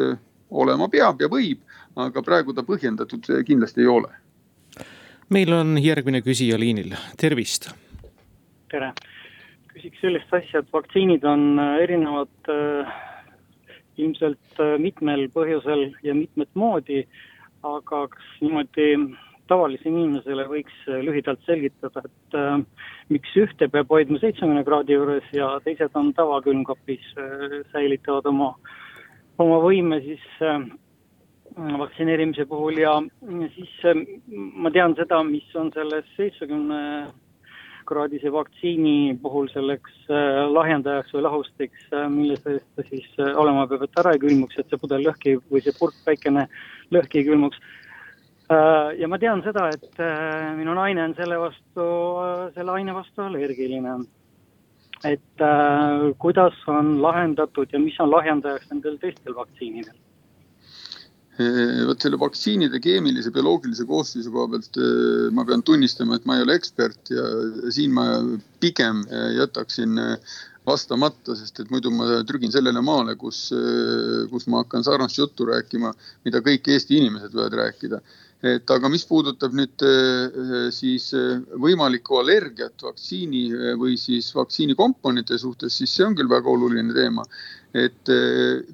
[0.51, 1.61] olema peab ja võib,
[1.99, 4.11] aga praegu ta põhjendatud kindlasti ei ole.
[5.29, 7.71] meil on järgmine küsija liinil, tervist.
[8.69, 8.93] tere,
[9.73, 12.93] küsiks sellist asja, et vaktsiinid on äh, erinevad äh,
[13.97, 17.03] ilmselt mitmel põhjusel ja mitmet moodi,
[17.63, 18.87] aga kas niimoodi
[19.47, 22.61] tavalisele inimesele võiks lühidalt selgitada, et äh,
[23.13, 28.82] miks ühte peab hoidma seitsmekümne kraadi juures ja teised on tavakülmkapis äh,, säilitavad oma äh,
[29.41, 30.61] oma võime siis äh,
[31.79, 32.95] vaktsineerimise puhul ja
[33.55, 36.79] siis äh, ma tean seda, mis on selles seitsmekümne
[37.87, 44.03] kraadise vaktsiini puhul selleks äh, lahjendajaks või lahustiks, mille sees ta siis olema peab, et
[44.03, 46.47] ära ei külmuks, et see pudel lõhki või see purk väikene
[46.95, 47.59] lõhki ei külmuks.
[48.99, 50.01] ja ma tean seda, et
[50.57, 51.85] minu naine on selle vastu,
[52.55, 53.95] selle aine vastu allergiline
[55.03, 59.95] et äh, kuidas on lahendatud ja mis on lahjendajaks nendel teistel vaktsiinidel?
[61.87, 66.45] vot selle vaktsiinide keemilise, bioloogilise koosseisu koha pealt äh, ma pean tunnistama, et ma ei
[66.45, 67.23] ole ekspert ja
[67.73, 68.05] siin ma
[68.61, 70.35] pigem äh, jätaksin äh,
[70.67, 73.49] vastamata, sest et muidu ma trügin sellele maale, kus,
[74.31, 75.89] kus ma hakkan sarnast juttu rääkima,
[76.23, 77.99] mida kõik Eesti inimesed võivad rääkida
[78.43, 84.75] et aga mis puudutab nüüd äh, siis äh, võimalikku allergiat vaktsiini äh, või siis vaktsiini
[84.75, 87.25] komponentide suhtes, siis see on küll väga oluline teema.
[87.73, 88.05] et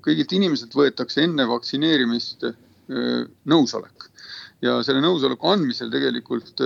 [0.04, 2.42] kõigilt inimeselt võetakse enne vaktsineerimist
[3.48, 4.10] nõusolek
[4.60, 6.60] ja selle nõusoleku andmisel tegelikult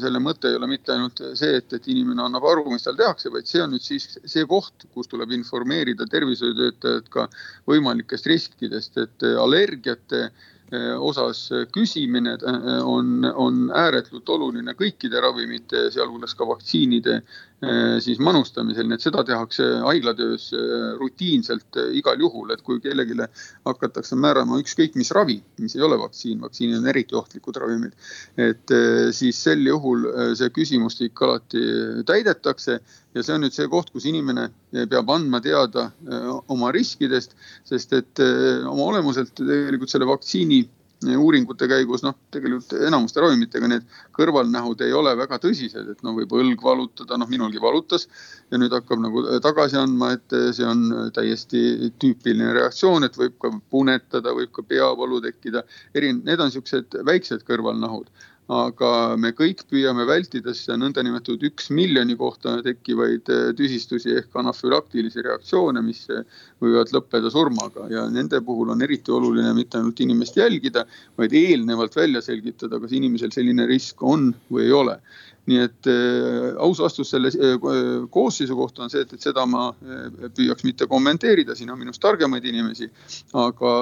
[0.00, 3.28] selle mõte ei ole mitte ainult see, et, et inimene annab aru, mis tal tehakse,
[3.34, 7.26] vaid see on nüüd siis see koht, kus tuleb informeerida tervishoiutöötajat ka
[7.68, 10.53] võimalikest riskidest, et allergiate Eh,
[10.98, 17.24] osas küsimine eh, on, ääretult oluline kõikide ravimite, sealhulgas ka vaktsiinide eh,
[18.04, 20.50] siis manustamisel, nii et seda tehakse haiglatöös
[21.00, 23.16] rutiinselt igal juhul, et kui kellelegi
[23.64, 27.94] hakatakse määrama ükskõik mis ravi, mis ei ole vaktsiin, vaktsiinid on eriti ohtlikud ravimid,
[28.36, 28.74] et
[29.16, 30.06] siis sel juhul
[30.36, 31.64] see küsimustik alati
[32.06, 32.78] täidetakse
[33.14, 34.50] ja see on nüüd see koht, kus inimene
[34.90, 35.90] peab andma teada
[36.52, 40.64] oma riskidest, sest et oma olemuselt tegelikult selle vaktsiini
[41.18, 43.86] uuringute käigus noh, tegelikult enamuste ravimitega need
[44.16, 48.08] kõrvalnähud ei ole väga tõsised, et no võib õlg valutada, noh minulgi valutas.
[48.50, 53.50] ja nüüd hakkab nagu tagasi andma, et see on täiesti tüüpiline reaktsioon, et võib ka
[53.70, 55.64] punetada, võib ka peavalu tekkida.
[55.94, 58.10] eri, need on siuksed väiksed kõrvalnahud
[58.52, 65.24] aga me kõik püüame vältida seda nõndanimetatud üks miljoni kohta tekkivaid eh, tüsistusi ehk anafülaktilisi
[65.24, 66.26] reaktsioone, mis eh,
[66.60, 67.88] võivad lõppeda surmaga.
[67.88, 70.84] Ja nende puhul on eriti oluline mitte ainult inimest jälgida,
[71.16, 74.98] vaid eelnevalt välja selgitada, kas inimesel selline risk on või ei ole
[75.50, 77.58] nii et äh, aus vastus selle äh,
[78.10, 82.02] koosseisu kohta on see, et, et seda ma äh, püüaks mitte kommenteerida, siin on minust
[82.04, 82.88] targemaid inimesi.
[83.40, 83.74] aga,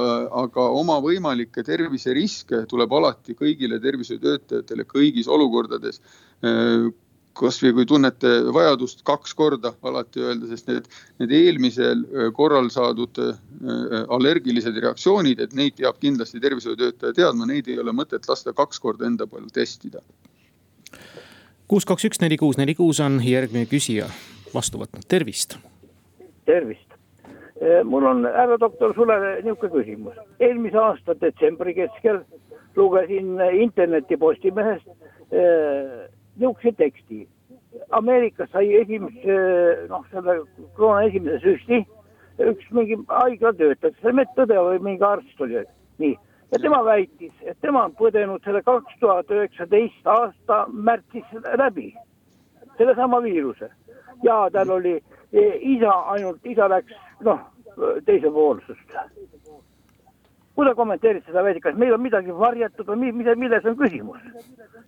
[0.42, 6.02] aga oma võimalikke terviseriske tuleb alati kõigile tervishoiutöötajatele kõigis olukordades
[6.42, 6.90] äh,
[7.38, 10.90] kasvõi kui tunnete vajadust kaks korda alati öelda, sest need,
[11.22, 13.38] need eelmisel äh, korral saadud äh,
[14.12, 19.08] allergilised reaktsioonid, et neid peab kindlasti tervishoiutöötaja teadma, neid ei ole mõtet lasta kaks korda
[19.08, 20.02] enda peal testida
[21.68, 24.08] kuus, kaks, üks, neli, kuus, neli, kuus on järgmine küsija
[24.54, 25.58] vastu võtnud, tervist.
[26.46, 26.88] tervist.
[27.62, 30.16] Eh, mul on, härra doktor, sulle niisugune küsimus.
[30.40, 32.24] eelmise aasta detsembri keskel
[32.76, 34.88] lugesin interneti Postimehest
[35.30, 37.26] eh, niisuguse teksti.
[37.90, 39.36] Ameerikas sai esimese,
[39.88, 40.42] noh, selle
[40.76, 41.84] koroona esimese süsti
[42.40, 45.62] üks mingi haiglatöötaja, see medõde või mingi arst oli,
[46.02, 46.16] nii
[46.52, 51.92] ja tema väitis, et tema on põdenud selle kaks tuhat üheksateist aasta märtsis läbi,
[52.78, 53.70] sellesama viiruse.
[54.22, 54.94] ja tal oli
[55.32, 55.42] e,
[55.74, 57.40] isa ainult, isa läks noh,
[58.04, 58.96] teisepoolsust.
[60.54, 64.20] kui sa kommenteerid seda väidet, kas meil on midagi varjatud või mida, milles on küsimus?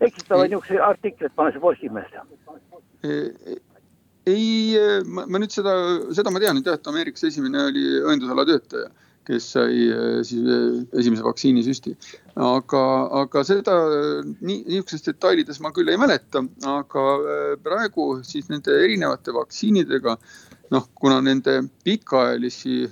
[0.00, 2.20] eksitavaid niisuguseid artikleid pannakse Postimehesse
[4.26, 5.72] ei, ma, ma nüüd seda,
[6.16, 8.88] seda ma tean, et jah, et Ameerikas esimene oli õendusala töötaja
[9.26, 11.94] kes sai äh, siis äh, esimese vaktsiinisüsti.
[12.34, 12.82] aga,
[13.22, 13.76] aga seda
[14.40, 20.18] nii, niisugustes detailides ma küll ei mäleta, aga äh, praegu siis nende erinevate vaktsiinidega
[20.74, 22.88] noh, kuna nende pikaajalisi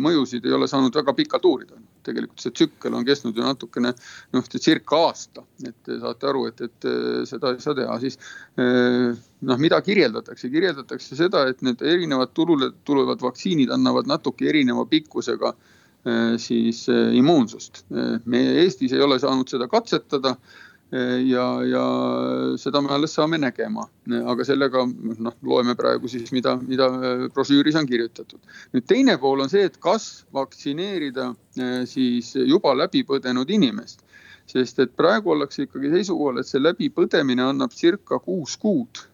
[0.00, 1.76] mõjusid ei ole saanud väga pikalt uurida
[2.06, 3.92] tegelikult see tsükkel on kestnud ju natukene
[4.34, 6.88] noh, circa aasta, et saate aru, et, et
[7.28, 8.18] seda ei saa teha, siis
[8.60, 9.12] eh,
[9.48, 15.54] noh, mida kirjeldatakse, kirjeldatakse seda, et need erinevad turule tulevad vaktsiinid annavad natuke erineva pikkusega
[15.54, 17.84] eh, siis eh, immuunsust.
[18.24, 20.36] me Eestis ei ole saanud seda katsetada
[20.92, 21.82] ja, ja
[22.60, 23.86] seda me alles saame nägema,
[24.28, 26.88] aga sellega noh, loeme praegu siis, mida, mida
[27.32, 28.40] brošüüris on kirjutatud.
[28.74, 31.30] nüüd teine pool on see, et kas vaktsineerida
[31.88, 34.04] siis juba läbi põdenud inimest,
[34.52, 39.06] sest et praegu ollakse ikkagi seisukohal, et see läbipõdemine annab circa kuus kuud.
[39.06, 39.11] Äh,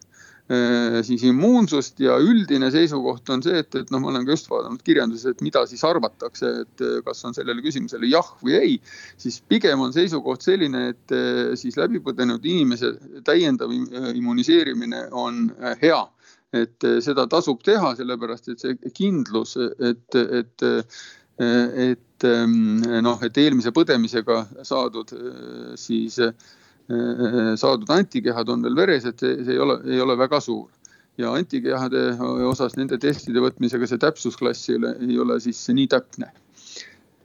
[1.05, 4.81] siis immuunsust ja üldine seisukoht on see, et, et noh, ma olen ka just vaadanud
[4.85, 8.79] kirjanduses, et mida siis arvatakse, et äh, kas on sellele küsimusele jah või ei.
[9.21, 12.95] siis pigem on seisukoht selline, et äh, siis läbipõdenud inimese
[13.27, 15.51] täiendav immuniseerimine on
[15.83, 16.01] hea
[16.57, 19.53] et seda tasub teha, sellepärast et see kindlus,
[19.85, 20.63] et, et,
[21.37, 22.55] et ähm,
[23.05, 25.13] noh, et eelmise põdemisega saadud
[25.77, 26.33] siis Äh,
[26.89, 30.69] saadud antikehad on veel veres, et see, see ei ole, ei ole väga suur.
[31.19, 32.13] ja antikehade
[32.47, 36.29] osas nende testide võtmisega see täpsusklass ei ole, ei ole siis nii täpne.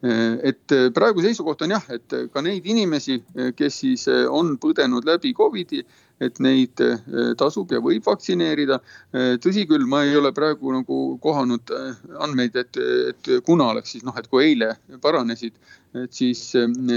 [0.05, 3.21] Äh, et praegu seisukoht on jah, et ka neid inimesi,
[3.57, 5.85] kes siis on põdenud läbi Covidi
[6.23, 6.99] et neid eh,
[7.39, 8.79] tasub ja võib vaktsineerida.
[9.15, 12.79] Eh, tõsi küll, ma ei ole praegu nagu kohanud eh, andmeid, et,
[13.11, 15.57] et kuna oleks siis noh, et kui eile paranesid,
[15.95, 16.41] et siis,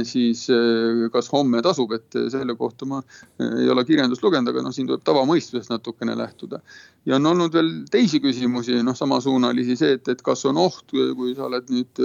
[0.09, 0.39] siis
[1.13, 3.03] kas homme tasub, et selle kohta ma
[3.45, 6.57] ei ole kirjandust lugenud, aga noh, siin tuleb tavamõistusest natukene lähtuda.
[7.05, 11.36] ja on olnud veel teisi küsimusi, noh, samasuunalisi see, et, et kas on oht, kui
[11.38, 12.01] sa oled nüüd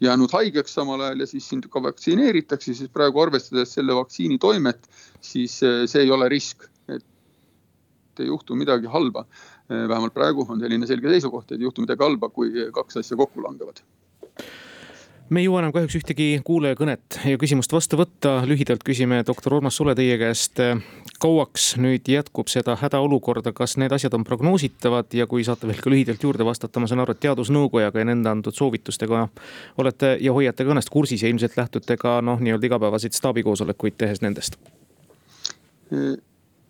[0.00, 4.88] jäänud haigeks samal ajal ja siis sind ka vaktsineeritakse, siis praegu arvestades selle vaktsiini toimet,
[5.20, 7.04] siis eh, see ei ole risk, et
[8.22, 9.26] ei juhtu midagi halba.
[9.68, 13.18] Eh, vähemalt praegu on selline selge seisukoht, et ei juhtu midagi halba, kui kaks asja
[13.18, 13.82] kokku langevad
[15.30, 18.40] me ei jõua enam kahjuks ühtegi kuulajakõnet ja küsimust vastu võtta.
[18.48, 20.60] lühidalt küsime doktor Urmas Sule teie käest.
[21.20, 25.90] kauaks nüüd jätkub seda hädaolukorda, kas need asjad on prognoositavad ja kui saate veel ka
[25.90, 29.28] lühidalt juurde vastata, ma saan aru, et teadusnõukojaga ja nende antud soovitustega
[29.78, 34.22] olete ja hoiate ka ennast kursis ja ilmselt lähtute ka noh, nii-öelda igapäevaseid staabikoosolekuid tehes
[34.22, 34.56] nendest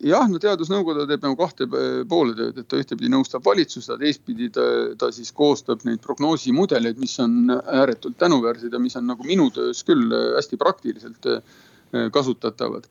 [0.05, 1.67] jah, no teadusnõukoda teeb nagu kahte
[2.09, 4.65] poole tööd, et ta ühtepidi nõustab valitsust, aga teistpidi ta,
[4.99, 9.83] ta siis koostab neid prognoosimudeleid, mis on ääretult tänuväärsed ja mis on nagu minu töös
[9.87, 12.87] küll hästi praktiliselt eh, kasutatavad.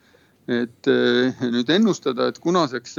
[0.49, 2.95] et nüüd ennustada, et kunaseks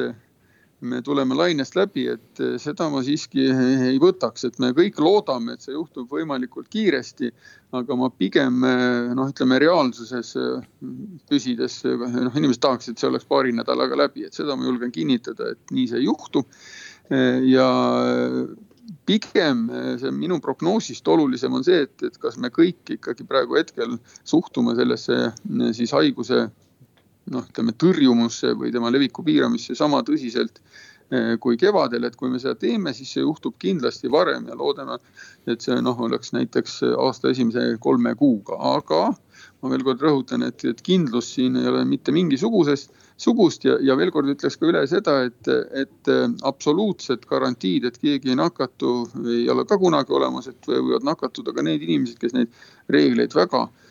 [0.82, 3.46] me tuleme lainest läbi, et seda ma siiski
[3.90, 7.32] ei võtaks, et me kõik loodame, et see juhtub võimalikult kiiresti.
[7.78, 8.64] aga ma pigem
[9.14, 10.32] noh, ütleme reaalsuses
[11.30, 15.52] püsides, noh inimesed tahaks, et see oleks paari nädalaga läbi, et seda ma julgen kinnitada,
[15.54, 16.46] et nii see ei juhtu.
[17.50, 17.68] ja
[19.06, 19.68] pigem
[20.02, 24.76] see minu prognoosist olulisem on see, et, et kas me kõik ikkagi praegu hetkel suhtume
[24.78, 25.20] sellesse
[25.78, 26.48] siis haiguse
[27.34, 30.62] noh, ütleme tõrjumusse või tema leviku piiramisse sama tõsiselt
[31.12, 35.00] eh, kui kevadel, et kui me seda teeme, siis see juhtub kindlasti varem ja loodame,
[35.50, 39.10] et see noh, oleks näiteks aasta esimese kolme kuuga, aga
[39.60, 43.66] ma veel kord rõhutan, et, et kindlust siin ei ole mitte mingisugusest, sugust.
[43.68, 46.12] Ja, ja veel kord ütleks ka üle seda, et, et
[46.48, 48.94] absoluutset garantiid, et keegi ei nakatu,
[49.28, 52.56] ei ole ka kunagi olemas, et võivad nakatuda ka need inimesed, kes neid
[52.96, 53.89] reegleid väga Äh,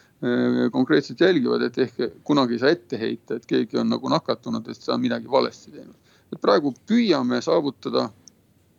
[0.72, 4.88] konkreetselt jälgivad, et ehk kunagi ei saa ette heita, et keegi on nagu nakatunud, et
[4.90, 5.94] on midagi valesti teinud.
[6.32, 8.08] et praegu püüame saavutada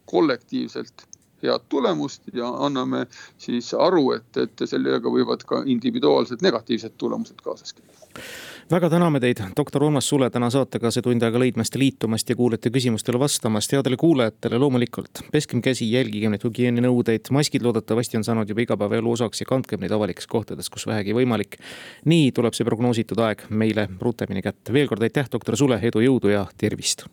[0.05, 1.05] kollektiivselt
[1.43, 3.05] head tulemust ja anname
[3.37, 8.23] siis aru, et, et sellega võivad ka individuaalsed negatiivsed tulemused kaasas käia
[8.71, 12.35] väga täname teid, doktor Urmas Sule, täna saatega see tund aega leidmast ja liitumast ja
[12.37, 13.71] kuulajate küsimustele vastamast.
[13.73, 19.41] headele kuulajatele loomulikult peskem käsi, jälgigem neid hügieeninõudeid, maskid loodetavasti on saanud juba igapäevaelu osaks
[19.41, 21.57] ja kandkem neid avalikes kohtades, kus vähegi võimalik.
[22.05, 24.73] nii tuleb see prognoositud aeg meile rutemini kätte.
[24.73, 27.07] veel kord aitäh, doktor Sule, edu, jõudu ja tervist.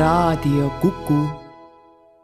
[0.00, 1.28] Raadio Kuku